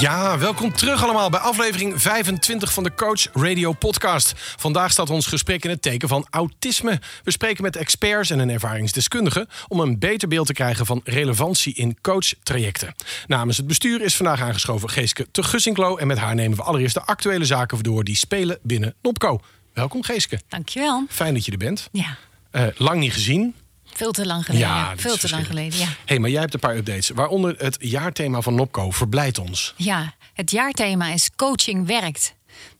[0.00, 4.32] Ja, welkom terug allemaal bij aflevering 25 van de Coach Radio Podcast.
[4.36, 7.00] Vandaag staat ons gesprek in het teken van autisme.
[7.24, 11.74] We spreken met experts en een ervaringsdeskundige om een beter beeld te krijgen van relevantie
[11.74, 12.94] in coachtrajecten.
[13.26, 16.94] Namens het bestuur is vandaag aangeschoven Geeske te Gussinklo en met haar nemen we allereerst
[16.94, 19.40] de actuele zaken door die spelen binnen Nopco.
[19.72, 20.40] Welkom Geeske.
[20.48, 21.04] Dankjewel.
[21.08, 21.88] Fijn dat je er bent.
[21.92, 22.16] Ja,
[22.50, 23.54] Eh, lang niet gezien.
[23.96, 24.66] Veel te lang geleden.
[24.68, 25.88] Ja, veel te lang geleden, ja.
[26.04, 27.08] hey, maar jij hebt een paar updates.
[27.08, 29.74] Waaronder het jaarthema van Nopco verblijdt ons.
[29.76, 32.34] Ja, het jaarthema is coaching werkt.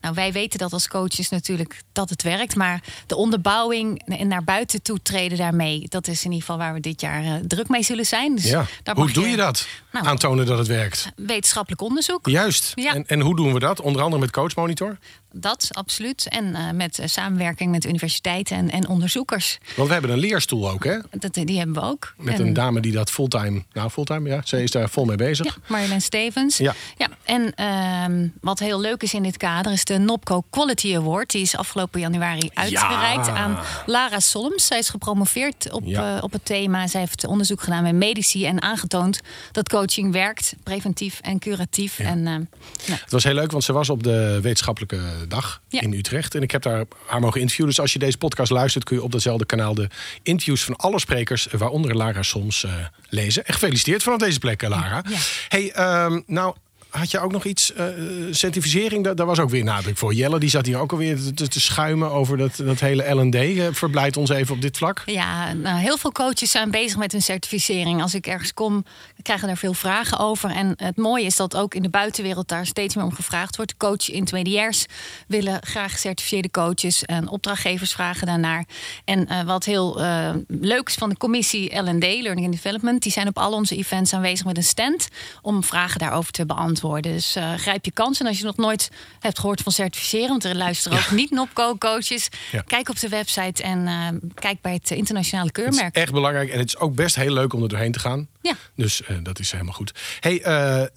[0.06, 2.54] Nou, wij weten dat als coaches natuurlijk dat het werkt.
[2.56, 5.86] Maar de onderbouwing en naar buiten toe treden daarmee...
[5.88, 8.34] dat is in ieder geval waar we dit jaar eh, druk mee zullen zijn.
[8.34, 8.66] Dus Ja.
[8.94, 9.66] Hoe doe je dat?
[9.92, 11.08] Nou, Aantonen dat het werkt.
[11.16, 12.72] Wetenschappelijk onderzoek, Juist.
[12.74, 12.94] Ja.
[12.94, 13.80] En, en hoe doen we dat?
[13.80, 14.98] Onder andere met Coachmonitor.
[15.32, 16.28] dat absoluut.
[16.28, 19.58] En eh, met eh, samenwerking met universiteiten en, en onderzoekers.
[19.76, 20.98] Want we hebben een leerstoel ook, hè?
[21.10, 22.14] Dat, die hebben we ook.
[22.16, 23.62] Met En- een dame die dat fulltime...
[23.72, 24.40] Nou, fulltime, ja.
[24.44, 25.46] Ze is daar vol mee bezig.
[25.46, 26.56] Ja, Marjolein Stevens.
[26.56, 26.74] Ja.
[26.96, 31.30] ja en ehm, wat heel leuk is in dit kader is de Nopco Quality Award.
[31.30, 34.66] Die is afgelopen januari uitgereikt aan Lara Solms.
[34.66, 36.16] Zij is gepromoveerd op, Ja.
[36.16, 36.86] eh, op het thema.
[36.86, 39.20] Zij heeft onderzoek gedaan met medici en aangetoond
[39.52, 41.98] dat coaching werkt, preventief en curatief.
[41.98, 42.44] En, eh, nou,
[42.86, 46.34] Het was heel leuk, want ze was op de wetenschappelijke dag in Utrecht.
[46.34, 47.74] En ik heb daar haar mogen interviewen.
[47.74, 49.88] Dus als je deze podcast luistert, kun je op datzelfde kanaal de
[50.22, 52.72] interviews van alle sprekers, eh, waaronder Lara soms, eh,
[53.08, 53.44] lezen.
[53.46, 55.04] En gefeliciteerd vanaf deze plek, Lara.
[55.48, 56.54] Hey, ehm, nou.
[56.96, 57.86] Had je ook nog iets, eh,
[58.30, 59.14] certificering?
[59.14, 60.14] Daar, was ook weer nadruk voor.
[60.14, 63.34] Jelle die zat hier ook alweer te, te, schuimen over dat, dat hele L&D.
[63.34, 65.02] Eh, Verblijdt ons even op dit vlak.
[65.06, 68.02] Ja, nou, heel veel coaches zijn bezig met hun certificering.
[68.02, 68.84] Als ik ergens kom,
[69.22, 70.50] krijgen daar veel vragen over.
[70.50, 73.76] En het mooie is dat ook in de buitenwereld daar steeds meer om gevraagd wordt.
[73.76, 74.86] Coach intermediairs
[75.26, 77.04] willen graag gecertificeerde coaches.
[77.04, 78.64] En opdrachtgevers vragen daarnaar.
[79.04, 83.02] En eh, wat heel eh, leuk is van de commissie L&D, Learning and Development...
[83.02, 85.08] die zijn op al onze events aanwezig met een stand...
[85.42, 86.84] om vragen daarover te beantwoorden.
[86.94, 88.20] Dus eh, grijp je kans.
[88.20, 90.28] En als je nog nooit hebt gehoord van certificeren...
[90.28, 92.28] want er luisteren ook niet NOPCO-coaches...
[92.52, 92.60] Ja.
[92.66, 95.94] kijk op de website en eh, kijk bij het internationale Het is keurmerk.
[95.96, 98.28] echt belangrijk en het is ook best heel leuk om er doorheen te gaan.
[98.46, 98.56] Ja.
[98.74, 99.92] Dus eh, dat is helemaal goed.
[100.20, 100.88] Hey, eh, eh,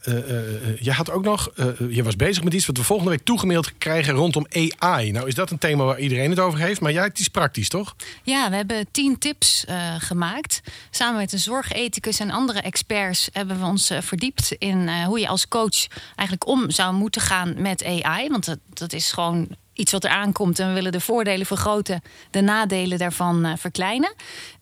[0.79, 1.51] je had ook nog,
[1.89, 4.45] je was bezig met iets wat we volgende week toegemaild krijgen rondom
[4.79, 5.11] AI.
[5.11, 7.69] Nou is dat een thema waar iedereen het over heeft, maar jij het is praktisch,
[7.69, 7.95] toch?
[8.23, 9.65] Ja, we hebben tien tips
[9.97, 10.61] gemaakt.
[10.89, 15.47] Samen met een zorgethicus en andere experts hebben we ons verdiept in hoe je als
[15.47, 18.29] coach eigenlijk om zou moeten gaan met AI.
[18.29, 22.01] Want dat, dat is gewoon iets wat er aankomt en we willen de voordelen vergroten,
[22.31, 24.13] de nadelen daarvan verkleinen.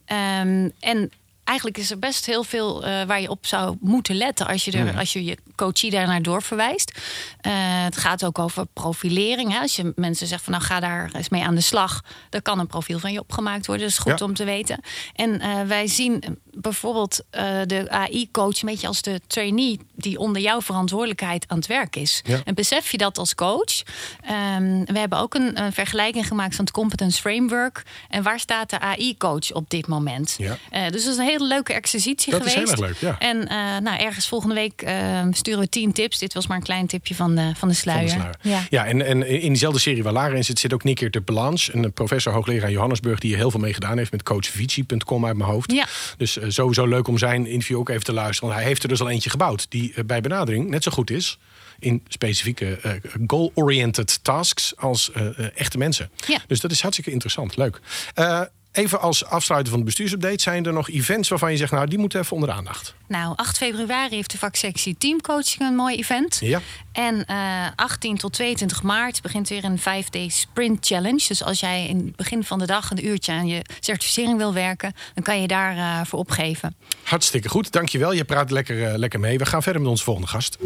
[0.06, 1.12] Ehm, en
[1.48, 4.72] eigenlijk is er best heel veel eh, waar je op zou moeten letten als je,
[4.72, 6.92] er, als je je coachie daarnaar doorverwijst.
[7.42, 7.52] Eh,
[7.84, 9.52] het gaat ook over profilering.
[9.54, 9.60] Hè.
[9.60, 12.60] Als je mensen zegt van nou ga daar eens mee aan de slag, dan kan
[12.60, 13.86] een profiel van je opgemaakt worden.
[13.86, 14.26] Dat is goed Ja.
[14.26, 14.80] om te weten.
[15.16, 17.24] En eh, wij zien bijvoorbeeld
[17.66, 22.22] de AI-coach een beetje als de trainee die onder jouw verantwoordelijkheid aan het werk is.
[22.24, 22.42] Ja.
[22.46, 23.84] En besef je dat als coach?
[24.22, 27.84] Ehm, we hebben ook een, een vergelijking gemaakt van het Competence Framework.
[28.10, 30.36] En waar staat de AI-coach op dit moment?
[30.38, 30.50] Dus
[30.82, 32.74] dat is een hele leuke exercitie Dat is geweest.
[32.74, 33.20] heel erg leuk, ja.
[33.20, 36.18] En eh, nou, ergens volgende week eh, sturen we tien tips.
[36.18, 38.04] Dit was maar een klein tipje van de, van de Van sluier.
[38.04, 38.36] de sluier.
[38.42, 38.66] Ja.
[38.70, 41.70] Ja, en, en in diezelfde serie waar Lara in zit, zit ook Nick de Belange.
[41.72, 45.50] Een professor hoogleraar Johannesburg die hier heel veel mee gedaan heeft met coachvici.com uit mijn
[45.50, 45.72] hoofd.
[45.72, 45.86] Ja.
[46.18, 48.50] Dus eh, sowieso leuk om zijn interview ook even te luisteren.
[48.50, 51.38] Want hij heeft er dus al eentje gebouwd die bij benadering net zo goed is
[51.80, 52.80] in specifieke
[53.28, 55.12] goal-oriented tasks als
[55.56, 56.10] echte mensen.
[56.28, 56.40] Ja.
[56.48, 57.58] Dus dat is hartstikke interessant.
[57.58, 57.80] Leuk.
[58.78, 60.42] Eh, even als afsluiter van de bestuursupdate.
[60.42, 62.96] Zijn er nog events waarvan je zegt, nou die moeten even onder de aandacht?
[63.08, 66.38] Nou, 8 februari heeft de vaksectie Teamcoaching een mooi event.
[66.42, 66.62] Ja.
[66.92, 71.26] En eh 18 tot 22 maart begint weer een 5-day sprint challenge.
[71.28, 74.54] Dus als jij in het begin van de dag een uurtje aan je certificering wil
[74.54, 76.76] werken, dan kan je daarvoor voor voor opgeven.
[77.04, 78.12] Hartstikke goed, dankjewel.
[78.12, 79.38] Je praat lekker, eh, lekker mee.
[79.38, 80.58] We gaan verder met onze volgende gast.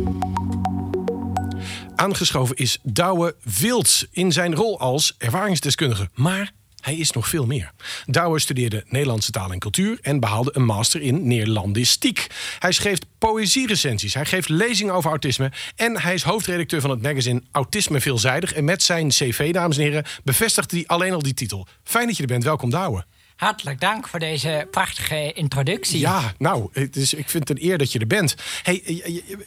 [1.95, 6.09] Aangeschoven is Douwe Wilds in zijn rol als ervaringsdeskundige.
[6.13, 7.71] Maar hij is nog veel meer.
[8.05, 12.27] Douwe studeerde Nederlandse taal en cultuur en behaalde een master in Neerlandistiek.
[12.59, 17.41] Hij schreef poëzierecensies, hij geeft lezingen over autisme en hij is hoofdredacteur van het magazine
[17.51, 18.53] Autisme Veelzijdig.
[18.53, 21.67] En met zijn cv, dames en heren, bevestigt hij alleen al die titel.
[21.83, 22.43] Fijn dat je er bent.
[22.43, 23.05] Welkom, Douwe.
[23.41, 25.99] Hartelijk dank voor deze prachtige introductie.
[25.99, 28.35] Ja, nou, het is, ik vind het een eer dat je er bent.
[28.63, 28.75] Hey,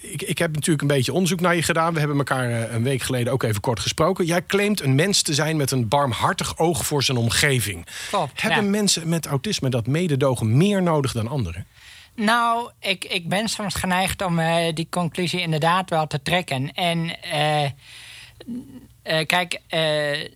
[0.00, 1.92] ik, ik heb natuurlijk een beetje onderzoek naar je gedaan.
[1.92, 4.24] We hebben elkaar eh, een week geleden ook even kort gesproken.
[4.24, 7.86] Jij claimt een mens te zijn met een barmhartig oog voor zijn omgeving.
[8.08, 8.70] Klopt, Hebben ja.
[8.70, 11.66] mensen met autisme dat mededogen meer nodig dan anderen?
[12.14, 16.72] Nou, ik, ik ben soms geneigd om eh, die conclusie inderdaad wel te trekken.
[16.72, 20.28] En eh, eh, kijk, eh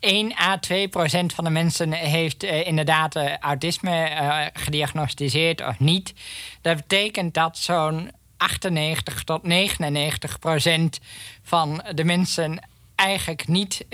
[0.00, 5.78] 1 à 2 procent van de mensen heeft eh, inderdaad eh, autisme eh, gediagnosticeerd of
[5.78, 6.14] niet.
[6.60, 11.00] Dat betekent dat zo'n 98 tot 99 procent
[11.42, 12.58] van de mensen
[12.94, 13.84] eigenlijk niet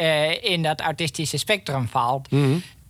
[0.40, 2.28] in dat autistische spectrum valt.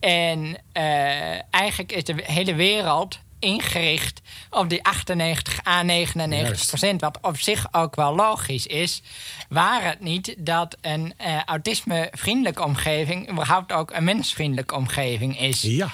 [0.02, 6.68] En eh, eigenlijk is de hele wereld ingericht op die 98 à 99 Juist.
[6.68, 7.00] procent.
[7.00, 9.02] Wat op zich ook wel logisch is.
[9.48, 13.30] Waar het niet dat een eh, autisme-vriendelijke omgeving...
[13.30, 15.62] überhaupt ook een mensvriendelijke omgeving is.
[15.62, 15.90] Ja.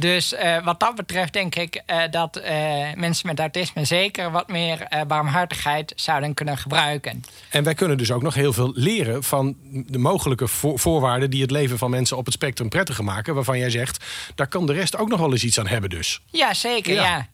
[0.00, 2.54] Dus eh, wat dat betreft denk ik eh, dat eh,
[2.94, 3.84] mensen met autisme...
[3.84, 7.24] zeker wat meer barmhartigheid zouden kunnen gebruiken.
[7.50, 9.56] En wij kunnen dus ook nog heel veel leren van
[9.86, 13.34] de mogelijke vo- voorwaarden die het leven van mensen op het spectrum prettiger maken.
[13.34, 14.04] Waarvan jij zegt,
[14.34, 16.20] daar kan de rest ook nog wel eens iets aan hebben dus.
[16.30, 17.02] Ja, zeker, Ja.
[17.02, 17.28] ja.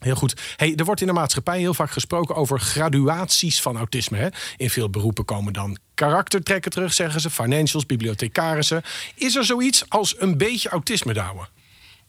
[0.00, 0.40] Heel goed.
[0.56, 4.18] Hey, er wordt in de maatschappij heel vaak gesproken over graduaties van autisme.
[4.18, 4.28] Hè?
[4.56, 7.30] In veel beroepen komen dan karaktertrekken terug, zeggen ze.
[7.30, 8.82] Financials, bibliothecarissen.
[9.14, 11.46] Is er zoiets als een beetje autisme, Douwe?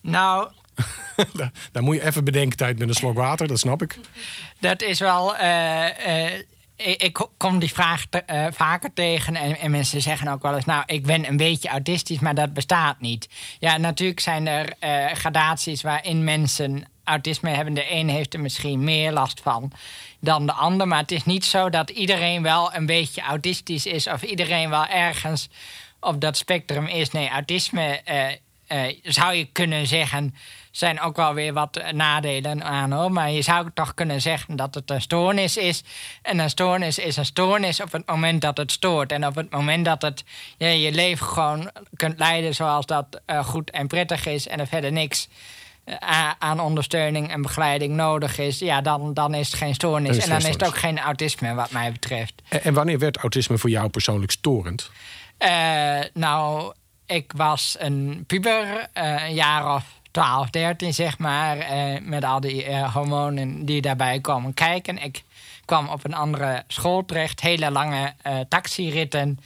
[0.03, 0.50] Nou,
[1.33, 3.97] daar, daar moet je even bedenktijd met een slok water, dat snap ik.
[4.59, 5.35] Dat is wel.
[5.35, 6.41] eh, eh,
[6.75, 9.35] ik, kom die vraag te- eh, vaker tegen.
[9.35, 12.53] En, en mensen zeggen ook wel eens: Nou, ik ben een beetje autistisch, maar dat
[12.53, 13.29] bestaat niet.
[13.59, 14.73] Ja, natuurlijk zijn er
[15.15, 17.73] gradaties waarin mensen autisme hebben.
[17.73, 19.71] De een heeft er misschien meer last van
[20.19, 20.88] dan de ander.
[20.88, 24.07] Maar het is niet zo dat iedereen wel een beetje autistisch is.
[24.07, 25.50] of iedereen wel ergens
[26.00, 27.11] op dat spectrum is.
[27.11, 28.01] Nee, autisme.
[28.68, 30.36] Eh, zou je kunnen zeggen,
[30.71, 33.12] zijn ook wel weer wat eh, nadelen aan hoor.
[33.12, 35.83] Maar je zou toch kunnen zeggen dat het een stoornis is.
[36.21, 39.12] En een stoornis is een stoornis op het moment dat het stoort.
[39.12, 40.24] En op het moment dat het
[40.57, 44.48] ja, je leven gewoon kunt leiden zoals dat eh, goed en prettig is.
[44.48, 45.27] En er verder niks
[46.39, 48.60] aan ondersteuning en begeleiding nodig is.
[48.60, 50.18] Ja, dan, dan is het geen stoornis.
[50.18, 52.33] En dan is het ook geen autisme wat mij betreft.
[52.50, 54.92] En, en wanneer werd autisme voor jou persoonlijk storend?
[56.13, 56.74] Nou,
[57.13, 61.57] ik was een puber, eh, een jaar of 12, 13 zeg maar.
[61.57, 64.98] eh, met al die eh, hormonen die daarbij komen kijken.
[64.98, 65.24] Ik
[65.65, 68.13] kwam op een andere school terecht, hele lange
[68.50, 69.39] taxiritten.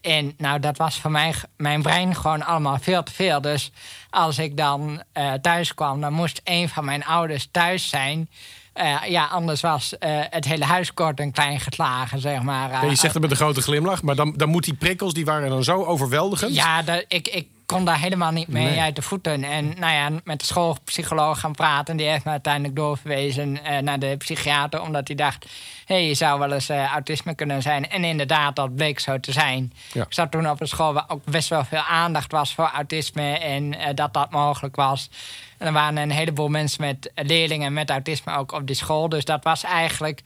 [0.00, 3.40] En nou, dat was voor mij, mijn brein gewoon allemaal veel te veel.
[3.40, 3.70] Dus
[4.10, 8.30] als ik dan eh, thuis kwam, dan moest een van mijn ouders thuis zijn.
[8.72, 12.70] Eh, ja, anders was eh, het hele huis kort en klein geslagen, zeg maar.
[12.70, 15.24] Ja, je zegt het met een grote glimlach, maar dan, dan moet die prikkels, die
[15.24, 16.54] waren dan zo overweldigend.
[16.54, 18.80] Ja, dat, ik, ik kon daar helemaal niet mee Nee.
[18.80, 19.44] uit de voeten.
[19.44, 21.96] En nou ja, met de schoolpsycholoog gaan praten.
[21.96, 24.82] Die heeft me uiteindelijk doorverwezen eh, naar de psychiater.
[24.82, 25.44] Omdat hij dacht,
[25.84, 27.90] hé, hey, je zou wel eens eh, autisme kunnen zijn.
[27.90, 29.72] En inderdaad, dat bleek zo te zijn.
[29.92, 30.02] Ja.
[30.02, 33.38] Ik zat toen op een school waar ook best wel veel aandacht was voor autisme.
[33.38, 35.10] En eh, dat dat mogelijk was.
[35.58, 39.08] En er waren een heleboel mensen met leerlingen met autisme ook op die school.
[39.08, 40.22] Dus dat was eigenlijk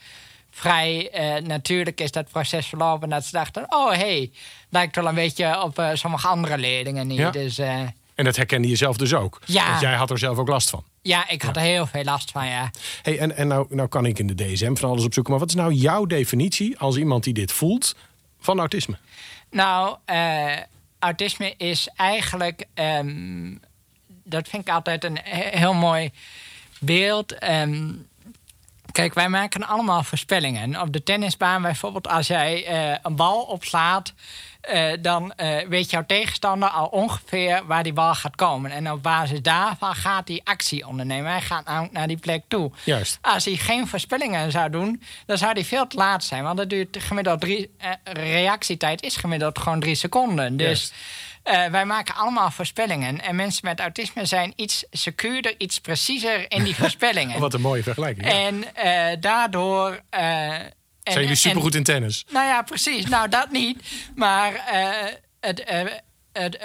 [0.55, 3.09] vrij eh, natuurlijk is dat proces verlopen.
[3.09, 4.31] Dat ze dachten, oh hé, hey,
[4.69, 7.21] lijkt wel een beetje op eh, sommige andere leerlingen hier.
[7.21, 7.31] Ja.
[7.31, 7.79] Dus eh,
[8.15, 9.41] En dat herkende je zelf dus ook.
[9.45, 9.69] Ja.
[9.69, 10.85] Want jij had er zelf ook last van.
[11.03, 12.71] ja, ik had er heel veel last van, ja.
[13.03, 15.33] Hey, en en nou, nou kan ik in de DSM van alles opzoeken.
[15.33, 17.97] Maar wat is nou jouw definitie als iemand die dit voelt
[18.41, 18.97] van autisme?
[19.51, 19.97] Nou,
[20.99, 22.65] autisme is eigenlijk.
[22.75, 23.55] ehm,
[24.25, 26.11] dat vind ik altijd een he- heel mooi
[26.81, 27.39] beeld.
[27.39, 27.91] Ehm,
[28.95, 30.81] kijk, wij maken allemaal voorspellingen.
[30.81, 34.13] Op de tennisbaan bijvoorbeeld, als jij eh, een bal opslaat.
[34.61, 38.71] eh, dan eh, weet jouw tegenstander al ongeveer waar die bal gaat komen.
[38.71, 41.31] En op basis daarvan gaat hij actie ondernemen.
[41.31, 42.71] Hij gaat namelijk naar die plek toe.
[42.85, 43.19] Juist.
[43.21, 46.43] Als hij geen voorspellingen zou doen, dan zou hij veel te laat zijn.
[46.43, 47.71] Want dat duurt gemiddeld drie.
[48.05, 50.57] reactietijd is gemiddeld gewoon drie seconden.
[50.57, 50.95] Dus Juist.
[51.45, 53.21] Eh, wij maken allemaal voorspellingen.
[53.21, 57.41] En mensen met autisme zijn iets secuurder, iets preciezer in die voorspellingen.
[57.41, 58.27] Wat een mooie vergelijking.
[58.27, 58.33] Ja.
[58.47, 60.01] En eh, daardoor.
[60.11, 60.73] eh, en-
[61.03, 62.25] Zijn jullie supergoed in tennis?
[62.31, 63.07] nou ja, precies.
[63.07, 63.83] Nou, dat niet.
[64.15, 64.53] Maar
[65.41, 65.65] het,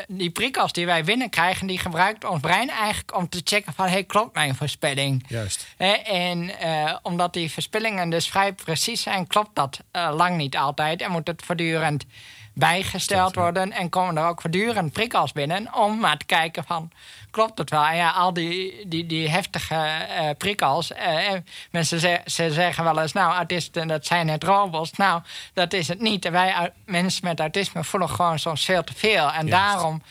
[0.08, 4.04] die prikkels die wij binnenkrijgen, die gebruikt ons brein eigenlijk om te checken van, hey,
[4.04, 5.26] klopt mijn voorspelling?
[5.28, 5.68] Juist.
[6.04, 6.52] En
[7.02, 11.02] omdat die voorspellingen dus vrij precies zijn, klopt dat lang niet altijd.
[11.02, 12.06] En moet het voortdurend
[12.60, 13.72] bijgesteld worden.
[13.72, 16.92] En komen er ook voortdurend prikkels binnen om maar te kijken van,
[17.32, 17.86] klopt het wel?
[17.86, 20.92] En ja, al die, die, die heftige eh, prikkels.
[20.92, 24.92] eh, en mensen ze, ze zeggen wel eens, nou, autisten, dat zijn het robots.
[24.92, 25.22] Nou,
[25.54, 26.30] dat is het niet.
[26.30, 29.32] Wij, mensen met autisme voelen gewoon soms veel te veel.
[29.32, 29.52] En Juist.
[29.52, 30.02] daarom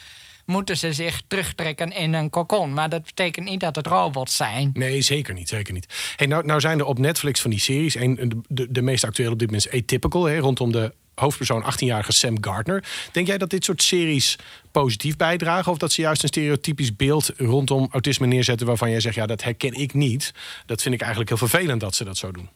[0.49, 2.73] moeten ze zich terugtrekken in een kokon.
[2.73, 4.71] Maar dat betekent niet dat het robots zijn.
[4.73, 5.49] Nee, zeker niet.
[5.49, 6.15] Zeker niet.
[6.17, 7.95] Hey, nou, nou zijn er op Netflix van die series.
[7.95, 10.25] Een, de, de, meest actuele op dit moment Atypical.
[10.25, 12.85] Hè, rondom de hoofdpersoon 18-jarige Sam Gardner.
[13.13, 14.37] Denk jij dat dit soort series
[14.73, 15.73] positief bijdragen?
[15.73, 18.67] Of dat ze juist een stereotypisch beeld rondom autisme neerzetten...
[18.67, 20.33] waarvan jij zegt, ja, dat herken ik niet.
[20.67, 22.49] Dat vind ik eigenlijk heel vervelend dat ze dat zo doen.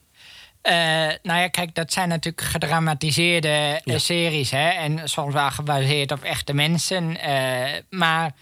[0.62, 0.72] Uh,
[1.22, 4.50] nou ja, kijk, dat zijn natuurlijk gedramatiseerde eh, series.
[4.50, 4.68] Hè?
[4.68, 7.16] En soms wel gebaseerd op echte mensen.
[7.28, 8.32] Uh, maar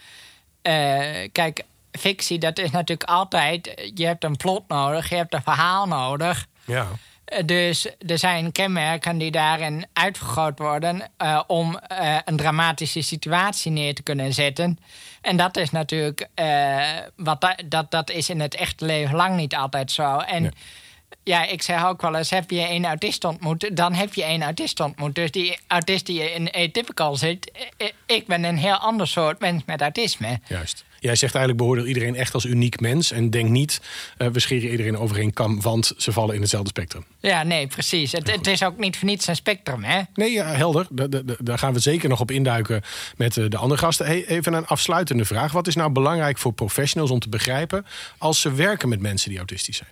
[1.31, 3.91] kijk, fictie, dat is natuurlijk altijd...
[3.93, 6.47] Je hebt een plot nodig, je hebt een verhaal nodig.
[6.65, 6.87] Ja.
[7.45, 13.95] Dus er zijn kenmerken die daarin uitvergroot worden uh, om uh, een dramatische situatie neer
[13.95, 14.79] te kunnen zetten.
[15.21, 16.85] En dat is natuurlijk, uh,
[17.15, 20.17] wat da dat, dat is in het echte leven lang niet altijd zo.
[20.17, 20.53] En
[21.23, 24.43] ja, ik zeg ook wel eens: heb je een autist ontmoet, dan heb je een
[24.43, 25.15] autist ontmoet.
[25.15, 27.51] Dus die autist die in atypical zit,
[28.05, 30.39] ik ben een heel ander soort mens met autisme.
[30.47, 30.85] Juist.
[30.99, 33.11] Jij zegt eigenlijk beoordeel iedereen echt als uniek mens.
[33.11, 33.81] En denk niet,
[34.17, 37.05] uh, we scheren iedereen over één kam, want ze vallen in hetzelfde spectrum.
[37.19, 38.11] Ja, nee, precies.
[38.11, 40.01] Het, het, is ook niet voor niets een spectrum, hè?
[40.13, 40.87] Nee, ja, helder.
[41.39, 42.81] Daar gaan we zeker nog op induiken
[43.17, 44.05] met eh, de andere gasten.
[44.05, 45.51] Hey, even een afsluitende vraag.
[45.51, 47.85] Wat is nou belangrijk voor professionals om te begrijpen
[48.17, 49.89] als ze werken met mensen die autistisch zijn?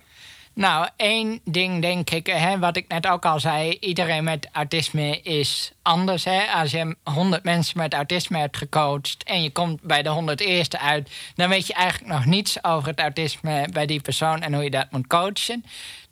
[0.54, 5.20] Nou, één ding denk ik, hè, wat ik net ook al zei: iedereen met autisme
[5.20, 6.24] is anders.
[6.24, 6.46] Hè?
[6.46, 11.10] Als je 100 mensen met autisme hebt gecoacht en je komt bij de 101ste uit,
[11.34, 14.70] dan weet je eigenlijk nog niets over het autisme bij die persoon en hoe je
[14.70, 15.64] dat moet coachen.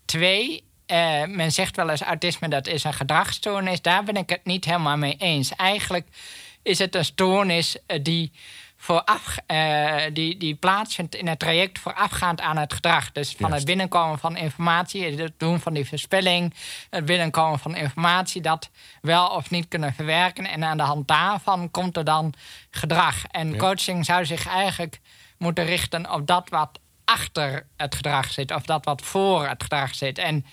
[0.04, 3.82] Twee, eh, men zegt wel eens autisme dat is een gedragsstoornis.
[3.82, 5.52] Daar ben ik het niet helemaal mee eens.
[5.56, 6.06] Eigenlijk
[6.62, 8.32] is het een stoornis eh, die
[8.80, 13.12] vooraf, uh, die, die plaatsvindt in het traject voorafgaand aan het gedrag.
[13.12, 16.54] Dus van het binnenkomen van informatie, het doen van die voorspelling,
[16.90, 18.70] het binnenkomen van informatie, dat
[19.00, 20.46] wel of niet kunnen verwerken.
[20.46, 22.34] En aan de hand daarvan komt er dan
[22.70, 23.24] gedrag.
[23.30, 25.00] En coaching zou zich eigenlijk
[25.38, 29.94] moeten richten op dat wat achter het gedrag zit, of dat wat voor het gedrag
[29.94, 30.18] zit.
[30.18, 30.46] En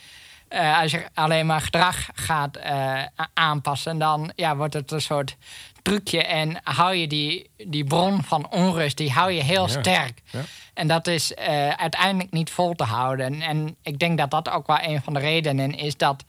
[0.50, 3.04] uh, als je alleen maar gedrag gaat uh,
[3.34, 5.38] aanpassen, dan ja, wordt het een soort
[5.86, 10.22] trucje en hou je die, die bron van onrust, die hou je heel sterk.
[10.32, 10.40] Ja.
[10.74, 13.42] En dat is uh, uiteindelijk niet vol te houden.
[13.42, 16.24] En ik denk dat dat ook wel een van de redenen is dat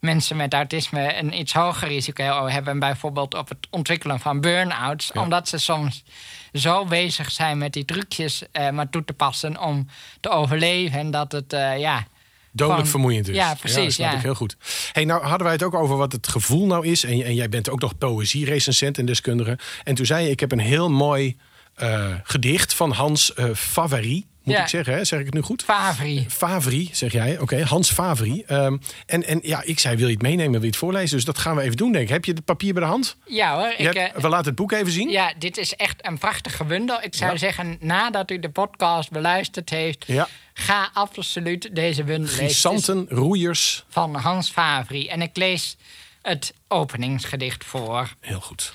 [0.00, 5.48] mensen met autisme een iets hoger risico hebben, bijvoorbeeld op het ontwikkelen van burn-outs, omdat
[5.48, 6.04] ze soms
[6.52, 9.86] zo bezig zijn met die trucjes uh, maar toe te passen om
[10.20, 10.98] te overleven.
[10.98, 12.06] En dat het, uh, ja,
[12.52, 13.34] Dodelijk vermoeiend is.
[13.36, 13.76] Ja, precies.
[13.76, 14.56] Ja, dat snap ik heel goed.
[14.92, 17.04] Hey, nou hadden wij het ook over wat het gevoel nou is.
[17.04, 19.58] En, en jij bent ook nog poëzie-recensent en deskundige.
[19.84, 21.36] En toen zei je, ik heb een heel mooi
[21.82, 24.94] uh, gedicht van Hans uh, Favary moet ik zeggen.
[24.94, 25.04] Hè?
[25.04, 25.62] Zeg ik het nu goed?
[25.62, 26.26] Favri.
[26.28, 27.38] Favri, zeg jij.
[27.38, 28.44] Oké, Hans Favri.
[28.48, 31.16] Um, en, en ja, ik zei, wil je het meenemen, wil je het voorlezen?
[31.16, 32.10] Dus dat gaan we even doen, denk ik.
[32.10, 33.16] Heb je het papier bij de hand?
[33.26, 33.74] Ja hoor.
[33.76, 35.10] Ik, hebt, uh, we laten het boek even zien.
[35.10, 37.02] Ja, dit is echt een prachtige bundel.
[37.02, 37.38] Ik zou ja.
[37.38, 40.04] zeggen, nadat u de podcast beluisterd heeft...
[40.06, 40.28] Ja.
[40.54, 42.44] ga absoluut deze bundel lezen.
[42.44, 43.84] Grisanten, roeiers.
[43.88, 45.08] Van Hans Favri.
[45.08, 45.76] En ik lees
[46.22, 48.14] het openingsgedicht voor.
[48.20, 48.72] Heel goed.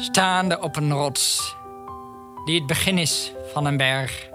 [0.00, 1.56] Staande op een rots,
[2.44, 4.28] die het begin is van een berg.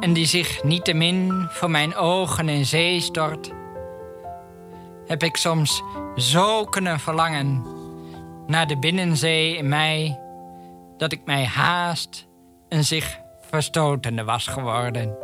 [0.00, 3.50] En die zich niettemin voor mijn ogen in zee stort,
[5.06, 5.82] heb ik soms
[6.16, 7.64] zo kunnen verlangen
[8.46, 10.20] naar de binnenzee in mij,
[10.96, 12.26] dat ik mij haast
[12.68, 13.18] een zich
[13.50, 15.16] verstotende was geworden.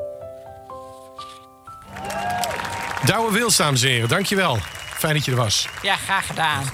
[3.04, 4.56] Douwe Wils, dames en heren, dankjewel.
[4.96, 5.68] Fijn dat je er was.
[5.82, 6.64] Ja, graag gedaan.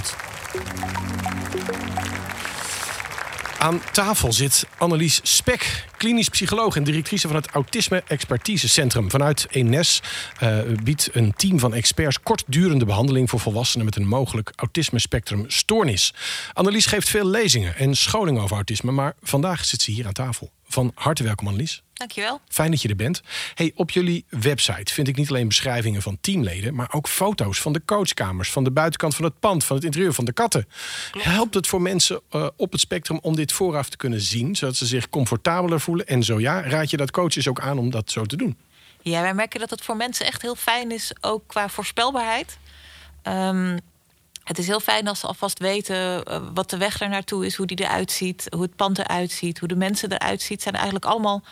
[3.62, 9.10] Aan tafel zit Annelies Spek, klinisch psycholoog en directrice van het Autisme Expertisecentrum.
[9.10, 10.02] Vanuit ENES
[10.42, 16.14] uh, biedt een team van experts kortdurende behandeling voor volwassenen met een mogelijk autisme-spectrum stoornis.
[16.52, 20.50] Annelies geeft veel lezingen en scholing over autisme, maar vandaag zit ze hier aan tafel.
[20.68, 21.82] Van harte welkom, Annelies.
[22.02, 22.40] Dankjewel.
[22.48, 23.22] Fijn dat je er bent.
[23.54, 27.72] Hey, op jullie website vind ik niet alleen beschrijvingen van teamleden, maar ook foto's van
[27.72, 30.68] de coachkamers, van de buitenkant van het pand, van het interieur, van de katten.
[31.10, 31.26] Klopt.
[31.26, 34.76] Helpt het voor mensen uh, op het spectrum om dit vooraf te kunnen zien, zodat
[34.76, 36.06] ze zich comfortabeler voelen?
[36.06, 38.58] En zo ja, raad je dat coaches ook aan om dat zo te doen?
[39.02, 42.58] Ja, wij merken dat het voor mensen echt heel fijn is, ook qua voorspelbaarheid.
[43.22, 43.78] Um,
[44.42, 47.54] het is heel fijn als ze alvast weten uh, wat de weg er naartoe is,
[47.54, 50.50] hoe die eruit ziet, hoe het pand eruit ziet, hoe de mensen eruit ziet.
[50.50, 51.42] Het zijn eigenlijk allemaal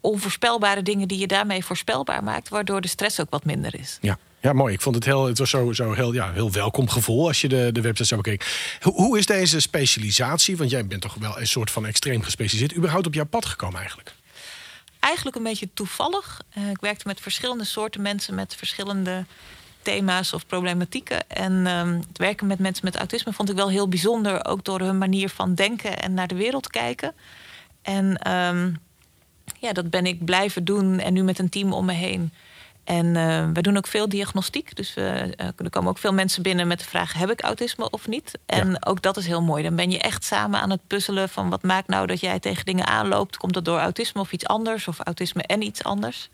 [0.00, 3.98] onvoorspelbare dingen die je daarmee voorspelbaar maakt, waardoor de stress ook wat minder is.
[4.00, 4.18] Ja.
[4.40, 4.74] Ja, mooi.
[4.74, 7.48] Ik vond het heel, het was zo, zo heel, ja, heel welkom gevoel als je
[7.48, 8.76] de, de website zo bekeek.
[8.80, 12.76] Hoe, hoe is deze specialisatie, want jij bent toch wel een soort van extreem gespecialiseerd,
[12.76, 14.14] überhaupt op jouw pad gekomen eigenlijk?
[15.00, 16.40] Eigenlijk een beetje toevallig.
[16.58, 19.24] Uh, ik werkte met verschillende soorten mensen met verschillende
[19.82, 21.28] thema's of problematieken.
[21.28, 24.44] En ehm, het werken met mensen met autisme vond ik wel heel bijzonder.
[24.44, 27.14] Ook door hun manier van denken en naar de wereld kijken.
[27.82, 28.72] En ehm,
[29.58, 30.98] ja, dat ben ik blijven doen.
[30.98, 32.32] En nu met een team om me heen.
[32.88, 34.76] En uh, we doen ook veel diagnostiek.
[34.76, 38.08] Dus uh, er komen ook veel mensen binnen met de vraag: heb ik autisme of
[38.08, 38.32] niet?
[38.46, 39.62] En ook dat is heel mooi.
[39.62, 42.64] Dan ben je echt samen aan het puzzelen van wat maakt nou dat jij tegen
[42.64, 43.36] dingen aanloopt.
[43.36, 44.88] Komt dat door autisme of iets anders?
[44.88, 46.28] Of autisme en iets anders?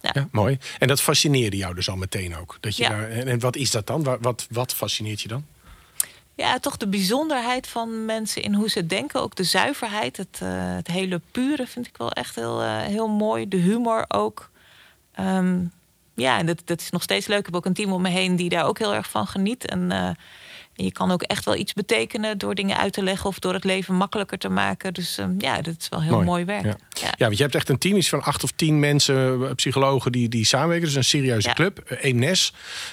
[0.00, 0.10] Ja.
[0.14, 0.58] ja mooi.
[0.78, 2.56] En dat fascineerde jou dus al meteen ook.
[2.60, 4.18] Dat je daar, en wat is dat dan?
[4.20, 5.44] Wat, wat fascineert je dan?
[6.40, 9.20] Ja, toch de bijzonderheid van mensen in hoe ze denken.
[9.20, 10.40] Ook de zuiverheid, het,
[10.76, 13.48] het hele pure vind ik wel echt heel, heel mooi.
[13.48, 14.50] De humor ook.
[15.20, 15.72] Um,
[16.14, 17.38] ja, en dat, dat is nog steeds leuk.
[17.38, 19.66] Ik heb ook een team om me heen die daar ook heel erg van geniet.
[19.66, 20.10] En uh,
[20.76, 23.52] en je kan ook echt wel iets betekenen door dingen uit te leggen of door
[23.52, 24.94] het leven makkelijker te maken.
[24.94, 26.64] Dus ehm, ja, dat is wel heel mooi, werk.
[26.64, 26.76] Ja.
[27.00, 27.14] Ja.
[27.18, 30.44] want je hebt echt een team van acht of tien mensen, eh, psychologen die, die
[30.44, 30.86] samenwerken.
[30.86, 31.96] Dus een serieuze club.
[32.00, 32.52] Eemnes,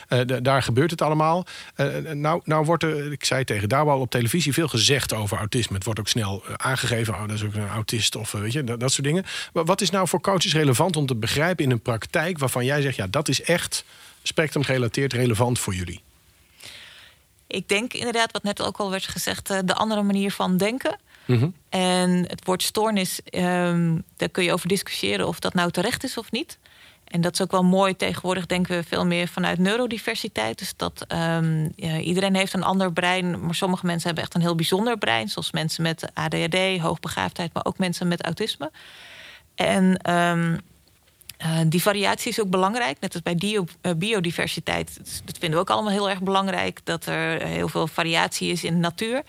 [0.10, 1.46] uh, daar gebeurt het allemaal.
[1.78, 5.38] Uh, nou, nou wordt er, ik zei tegen daar al op televisie veel gezegd over
[5.38, 5.76] autisme.
[5.76, 8.80] Het wordt ook snel aangegeven, oh, dat is ook een autist of weet je, dat,
[8.80, 9.26] dat soort dingen.
[9.54, 12.82] Maar wat is nou voor coaches relevant om te begrijpen in een praktijk waarvan jij
[12.82, 13.86] zegt, ja, dat is echt
[14.24, 16.06] spectrum gerelateerd relevant voor jullie?
[17.48, 21.00] Ik denk inderdaad, wat net ook al werd gezegd, eh, de andere manier van denken.
[21.26, 21.50] Mhm.
[21.70, 26.18] En het woord stoornis, um, daar kun je over discussiëren of dat nou terecht is
[26.18, 26.58] of niet.
[27.08, 27.96] En dat is ook wel mooi.
[27.96, 30.58] Tegenwoordig denken we veel meer vanuit neurodiversiteit.
[30.58, 33.46] Dus dat um, ja, iedereen heeft een ander brein.
[33.46, 35.30] Maar sommige mensen hebben echt een heel bijzonder brein.
[35.30, 38.72] Zoals mensen met ADHD, hoogbegaafdheid, maar ook mensen met autisme.
[39.56, 40.60] En um,
[41.46, 44.98] uh, die variatie is ook belangrijk, net als bij uh, biodiversiteit.
[45.26, 48.74] Dat vinden we ook allemaal heel erg belangrijk, dat er heel veel variatie is in
[48.74, 49.24] de natuur.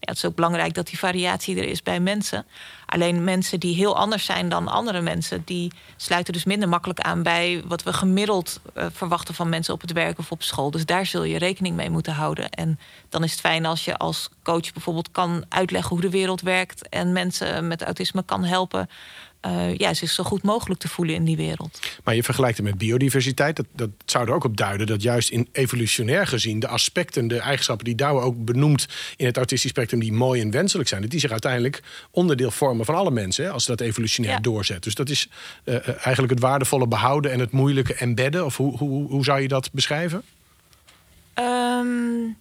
[0.00, 2.46] Het is ook belangrijk dat die variatie er is bij mensen.
[2.86, 7.22] Alleen mensen die heel anders zijn dan andere mensen, die sluiten dus minder makkelijk aan
[7.22, 10.70] bij wat we gemiddeld verwachten van mensen op het werk of op school.
[10.70, 12.50] Dus daar zul je rekening mee moeten houden.
[12.50, 12.78] En
[13.08, 16.88] dan is het fijn als je als coach bijvoorbeeld kan uitleggen hoe de wereld werkt
[16.88, 18.88] en mensen met autisme kan helpen
[19.46, 21.80] uh, ja, zich zo goed mogelijk te voelen in die wereld.
[22.04, 23.56] Maar je vergelijkt het met biodiversiteit.
[23.56, 27.38] Dat, dat zou er ook op duiden dat juist in evolutionair gezien de aspecten, de
[27.38, 31.10] eigenschappen die Douwe ook benoemt in het autistisch spectrum, die mooi en wenselijk zijn, dat
[31.10, 34.82] die zich uiteindelijk onderdeel vormen van alle mensen, hè, als ze dat evolutionair doorzet.
[34.82, 35.28] Dus dat is
[35.64, 38.44] uh, eigenlijk het waardevolle behouden en het moeilijke embedden.
[38.44, 40.22] Of hoe, hoe, hoe zou je dat beschrijven?
[41.34, 42.36] Um...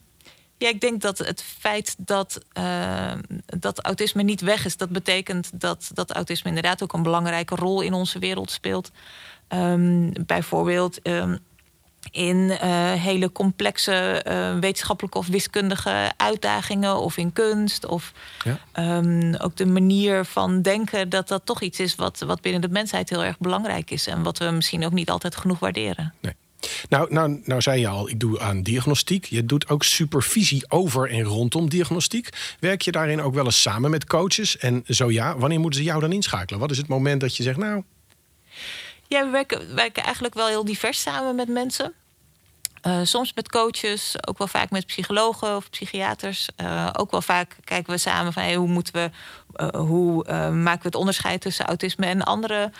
[0.63, 3.11] Ja, ik denk dat het feit dat, uh,
[3.45, 7.81] dat autisme niet weg is, dat betekent dat, dat autisme inderdaad ook een belangrijke rol
[7.81, 8.91] in onze wereld speelt.
[9.49, 11.39] Um, bijvoorbeeld um,
[12.11, 12.57] in uh,
[12.91, 17.85] hele complexe uh, wetenschappelijke of wiskundige uitdagingen of in kunst.
[17.85, 18.11] Of
[18.43, 19.01] ja.
[19.37, 23.09] ook de manier van denken dat dat toch iets is wat, wat binnen de mensheid
[23.09, 24.07] heel erg belangrijk is.
[24.07, 26.13] En wat we misschien ook niet altijd genoeg waarderen.
[26.21, 26.33] Nee.
[26.89, 29.25] Nou, nou, nou zei je al, ik doe aan diagnostiek.
[29.25, 32.29] Je doet ook supervisie over en rondom diagnostiek.
[32.59, 34.57] Werk je daarin ook wel eens samen met coaches?
[34.57, 36.59] En zo ja, wanneer moeten ze jou dan inschakelen?
[36.59, 37.83] Wat is het moment dat je zegt, nou...
[39.07, 41.93] Ja, we werken, werken eigenlijk wel heel divers samen met mensen.
[42.87, 46.49] Uh, soms met coaches, ook wel vaak met psychologen of psychiaters.
[46.61, 49.09] Uh, ook wel vaak kijken we samen van hoe moeten we,
[49.63, 52.71] uh, hoe maken we het onderscheid tussen autisme en andere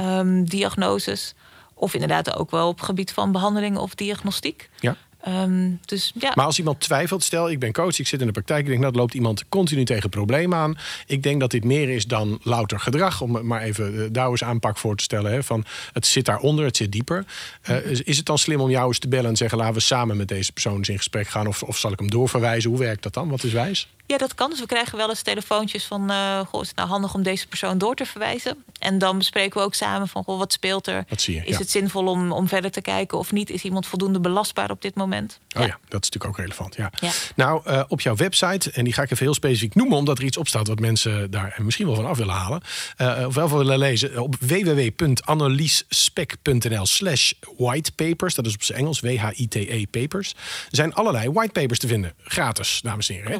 [0.00, 1.34] um, diagnoses.
[1.78, 4.70] Of inderdaad ook wel op gebied van behandeling of diagnostiek.
[4.80, 4.96] Ja.
[5.28, 6.32] Um, dus, ja.
[6.34, 8.82] Maar als iemand twijfelt, stel ik ben coach, ik zit in de praktijk, ik denk
[8.82, 10.78] dat nou, loopt iemand continu tegen problemen aan.
[11.06, 14.78] Ik denk dat dit meer is dan louter gedrag, om maar even de Douwes aanpak
[14.78, 15.32] voor te stellen.
[15.32, 17.24] Hè, van het zit daaronder, het zit dieper.
[17.70, 20.16] Uh, is het dan slim om jou eens te bellen en zeggen laten we samen
[20.16, 21.46] met deze persoon eens in gesprek gaan?
[21.46, 22.70] Of, of zal ik hem doorverwijzen?
[22.70, 23.28] Hoe werkt dat dan?
[23.28, 23.88] Wat is wijs?
[24.06, 24.50] Ja, dat kan.
[24.50, 26.10] Dus we krijgen wel eens telefoontjes van...
[26.10, 28.64] Uh, goh, is het nou handig om deze persoon door te verwijzen?
[28.78, 30.24] En dan bespreken we ook samen van...
[30.24, 31.04] Goh, wat speelt er?
[31.08, 31.44] Wat zie je?
[31.44, 33.50] Is het zinvol om, om verder te kijken of niet?
[33.50, 35.40] Is iemand voldoende belastbaar op dit moment?
[35.56, 36.76] Oh ja, dat is natuurlijk ook relevant.
[36.76, 36.90] Ja.
[37.00, 37.10] ja.
[37.34, 39.96] Nou, uh, op jouw website, en die ga ik even heel specifiek noemen...
[39.96, 42.62] omdat er iets op staat wat mensen daar misschien wel van af willen halen...
[42.98, 44.22] Uh, of wel van willen lezen.
[44.22, 48.34] Op www.anneliespec.nl slash whitepapers.
[48.34, 50.34] Dat is op zijn Engels, W-H-I-T-E papers.
[50.70, 52.12] Er zijn allerlei whitepapers te vinden.
[52.22, 53.32] Gratis, dames en heren.
[53.32, 53.38] Hè?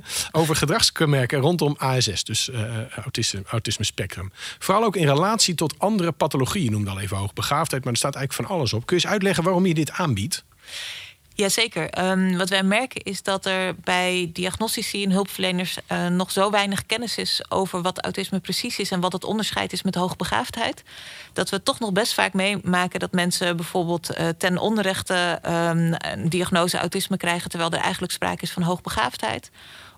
[0.56, 4.32] Over gedragskenmerken rondom ASS, dus uh, autisme, autisme spectrum.
[4.58, 6.64] Vooral ook in relatie tot andere pathologieën.
[6.64, 8.86] Je noemde al even hoogbegaafdheid, maar er staat eigenlijk van alles op.
[8.86, 10.44] Kun je eens uitleggen waarom je dit aanbiedt?
[11.34, 12.10] Jazeker.
[12.10, 16.86] Um, wat wij merken is dat er bij diagnostici en hulpverleners uh, nog zo weinig
[16.86, 20.82] kennis is over wat autisme precies is en wat het onderscheid is met hoogbegaafdheid.
[21.32, 26.78] Dat we toch nog best vaak meemaken dat mensen bijvoorbeeld ten onrechte um, een diagnose
[26.78, 29.50] autisme krijgen, terwijl er eigenlijk sprake is van hoogbegaafdheid.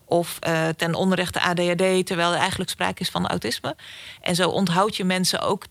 [0.09, 3.77] Of uh, ten onrechte ADHD, terwijl er eigenlijk sprake is van autisme.
[4.21, 5.65] En zo onthoud je mensen ook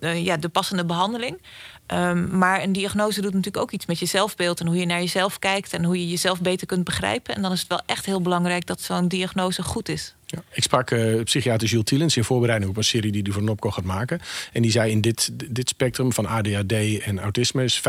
[0.00, 1.38] uh, ja, de passende behandeling.
[1.86, 5.00] Ehm, maar een diagnose doet natuurlijk ook iets met je zelfbeeld en hoe je naar
[5.00, 7.34] jezelf kijkt en hoe je jezelf beter kunt begrijpen.
[7.34, 10.14] En dan is het wel echt heel belangrijk dat zo'n diagnose goed is.
[10.26, 13.42] Ja, ik sprak uh, psychiater Jules Tillens in voorbereiding op een serie die hij voor
[13.42, 14.20] Nopco gaat maken.
[14.52, 17.82] En die zei in dit, dit spectrum van ADHD en autisme is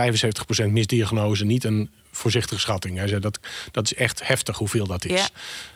[0.64, 2.98] 75% misdiagnose niet een voorzichtige schatting.
[2.98, 3.40] Hij zei dat,
[3.72, 5.20] dat is echt heftig hoeveel dat is.
[5.20, 5.28] Ja,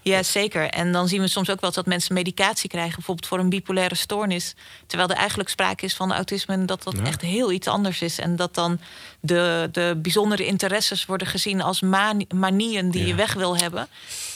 [0.02, 0.69] ja, zeker.
[0.69, 3.95] En dan zien we soms ook wel dat mensen medicatie krijgen, bijvoorbeeld voor een bipolaire
[3.95, 4.56] stoornis.
[4.86, 8.19] Terwijl er eigenlijk sprake is van autisme en dat dat echt heel iets anders is.
[8.19, 8.80] En dat dan
[9.19, 11.82] de, de bijzondere interesses worden gezien als
[12.30, 13.88] manieën die je weg wil hebben.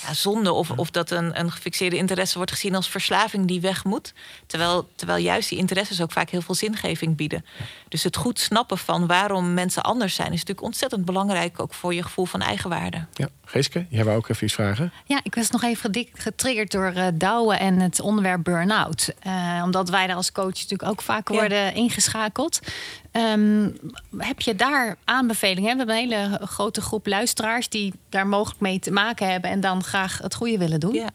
[0.06, 0.52] Ja, zonde.
[0.52, 4.13] Of, of dat een, een gefixeerde interesse wordt gezien als verslaving die weg moet.
[4.48, 7.46] Terwijl, terwijl juist die interesses ook vaak heel veel zingeving bieden.
[7.88, 11.92] Dus het goed snappen van waarom mensen anders zijn, is natuurlijk ontzettend belangrijk ook voor
[11.95, 13.06] je gevoel van eigenwaarde.
[13.13, 14.91] Ja, Geeske, jij wou ook even iets vragen?
[15.06, 19.13] Ja, ik was nog even getriggerd door uh, Douwen en het onderwerp burn-out.
[19.27, 22.60] Uh, omdat wij daar als coach natuurlijk ook vaak worden ingeschakeld.
[23.12, 23.77] Um,
[24.17, 25.71] heb je daar aanbevelingen?
[25.71, 29.62] We hebben een hele grote groep luisteraars die daar mogelijk mee te maken hebben en
[29.62, 30.93] dan graag het goede willen doen.
[30.93, 31.10] Ja.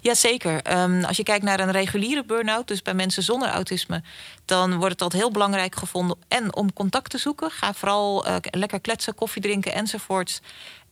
[0.00, 0.78] Jazeker.
[0.78, 4.02] Um, als je kijkt naar een reguliere burn-out, dus bij mensen zonder autisme,
[4.44, 7.50] dan wordt het altijd heel belangrijk gevonden en om contact te zoeken.
[7.50, 10.40] Ga vooral uh, lekker kletsen, koffie drinken enzovoorts.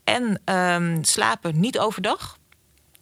[0.05, 2.39] En um, slapen niet overdag.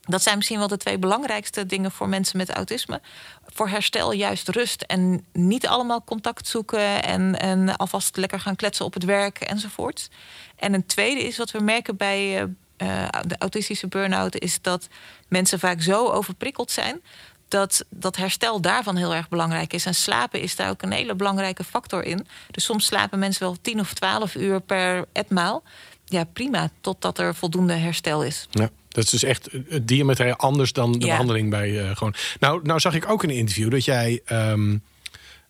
[0.01, 3.01] Dat zijn misschien wel de twee belangrijkste dingen voor mensen met autisme.
[3.47, 8.85] Voor herstel juist rust en niet allemaal contact zoeken en, en alvast lekker gaan kletsen
[8.85, 10.09] op het werk enzovoort.
[10.57, 14.89] En een tweede is wat we merken bij uh, de autistische burn-out, is dat
[15.29, 17.01] mensen vaak zo overprikkeld zijn
[17.49, 19.87] dat, dat herstel daarvan heel erg belangrijk is.
[19.87, 22.27] En slapen is daar ook een hele belangrijke factor in.
[22.51, 25.63] Dus soms slapen mensen wel 10 of 12 uur per etmaal.
[26.05, 28.49] Ja, prima, totdat er voldoende herstel is.
[28.51, 28.71] Ja.
[28.89, 29.49] Dat is dus echt
[29.83, 32.15] diametraal anders dan de behandeling bij uh, gewoon.
[32.41, 34.83] Nou, nou zag ik ook in een interview dat jij um,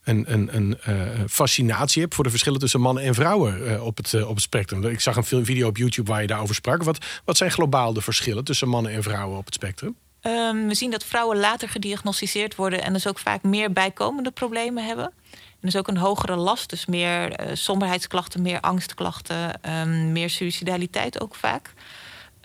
[0.05, 0.95] een, een, uh,
[1.29, 4.85] fascinatie hebt voor de verschillen tussen mannen en vrouwen uh, op, het, op het spectrum.
[4.85, 6.83] Ik zag een video op YouTube waar je daarover sprak.
[6.83, 9.97] Wat, wat zijn globaal de verschillen tussen mannen en vrouwen op het spectrum?
[10.23, 14.85] Um, we zien dat vrouwen later gediagnosticeerd worden en dus ook vaak meer bijkomende problemen
[14.85, 15.13] hebben.
[15.33, 21.35] En dus ook een hogere last, dus meer somberheidsklachten, meer angstklachten, um, meer suicidaliteit ook
[21.35, 21.73] vaak.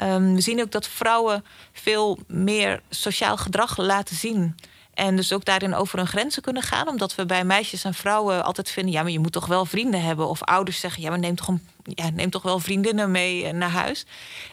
[0.04, 4.56] Um, we zien ook dat vrouwen veel meer sociaal gedrag laten zien.
[5.00, 6.88] En dus ook daarin over hun grenzen kunnen gaan.
[6.88, 8.94] Omdat we bij meisjes en vrouwen altijd vinden...
[8.94, 10.28] ja, maar je moet toch wel vrienden hebben.
[10.28, 13.54] Of ouders zeggen, ja, maar neem toch, een, ja, neem toch wel vriendinnen mee eh,
[13.54, 14.06] naar huis.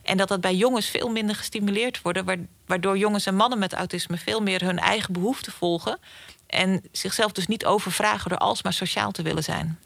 [0.03, 2.23] En dat dat bij jongens veel minder gestimuleerd wordt.
[2.67, 5.99] Waardoor jongens en mannen met autisme veel meer hun eigen behoeften volgen.
[6.47, 9.79] En zichzelf dus niet overvragen door alsmaar sociaal te willen zijn.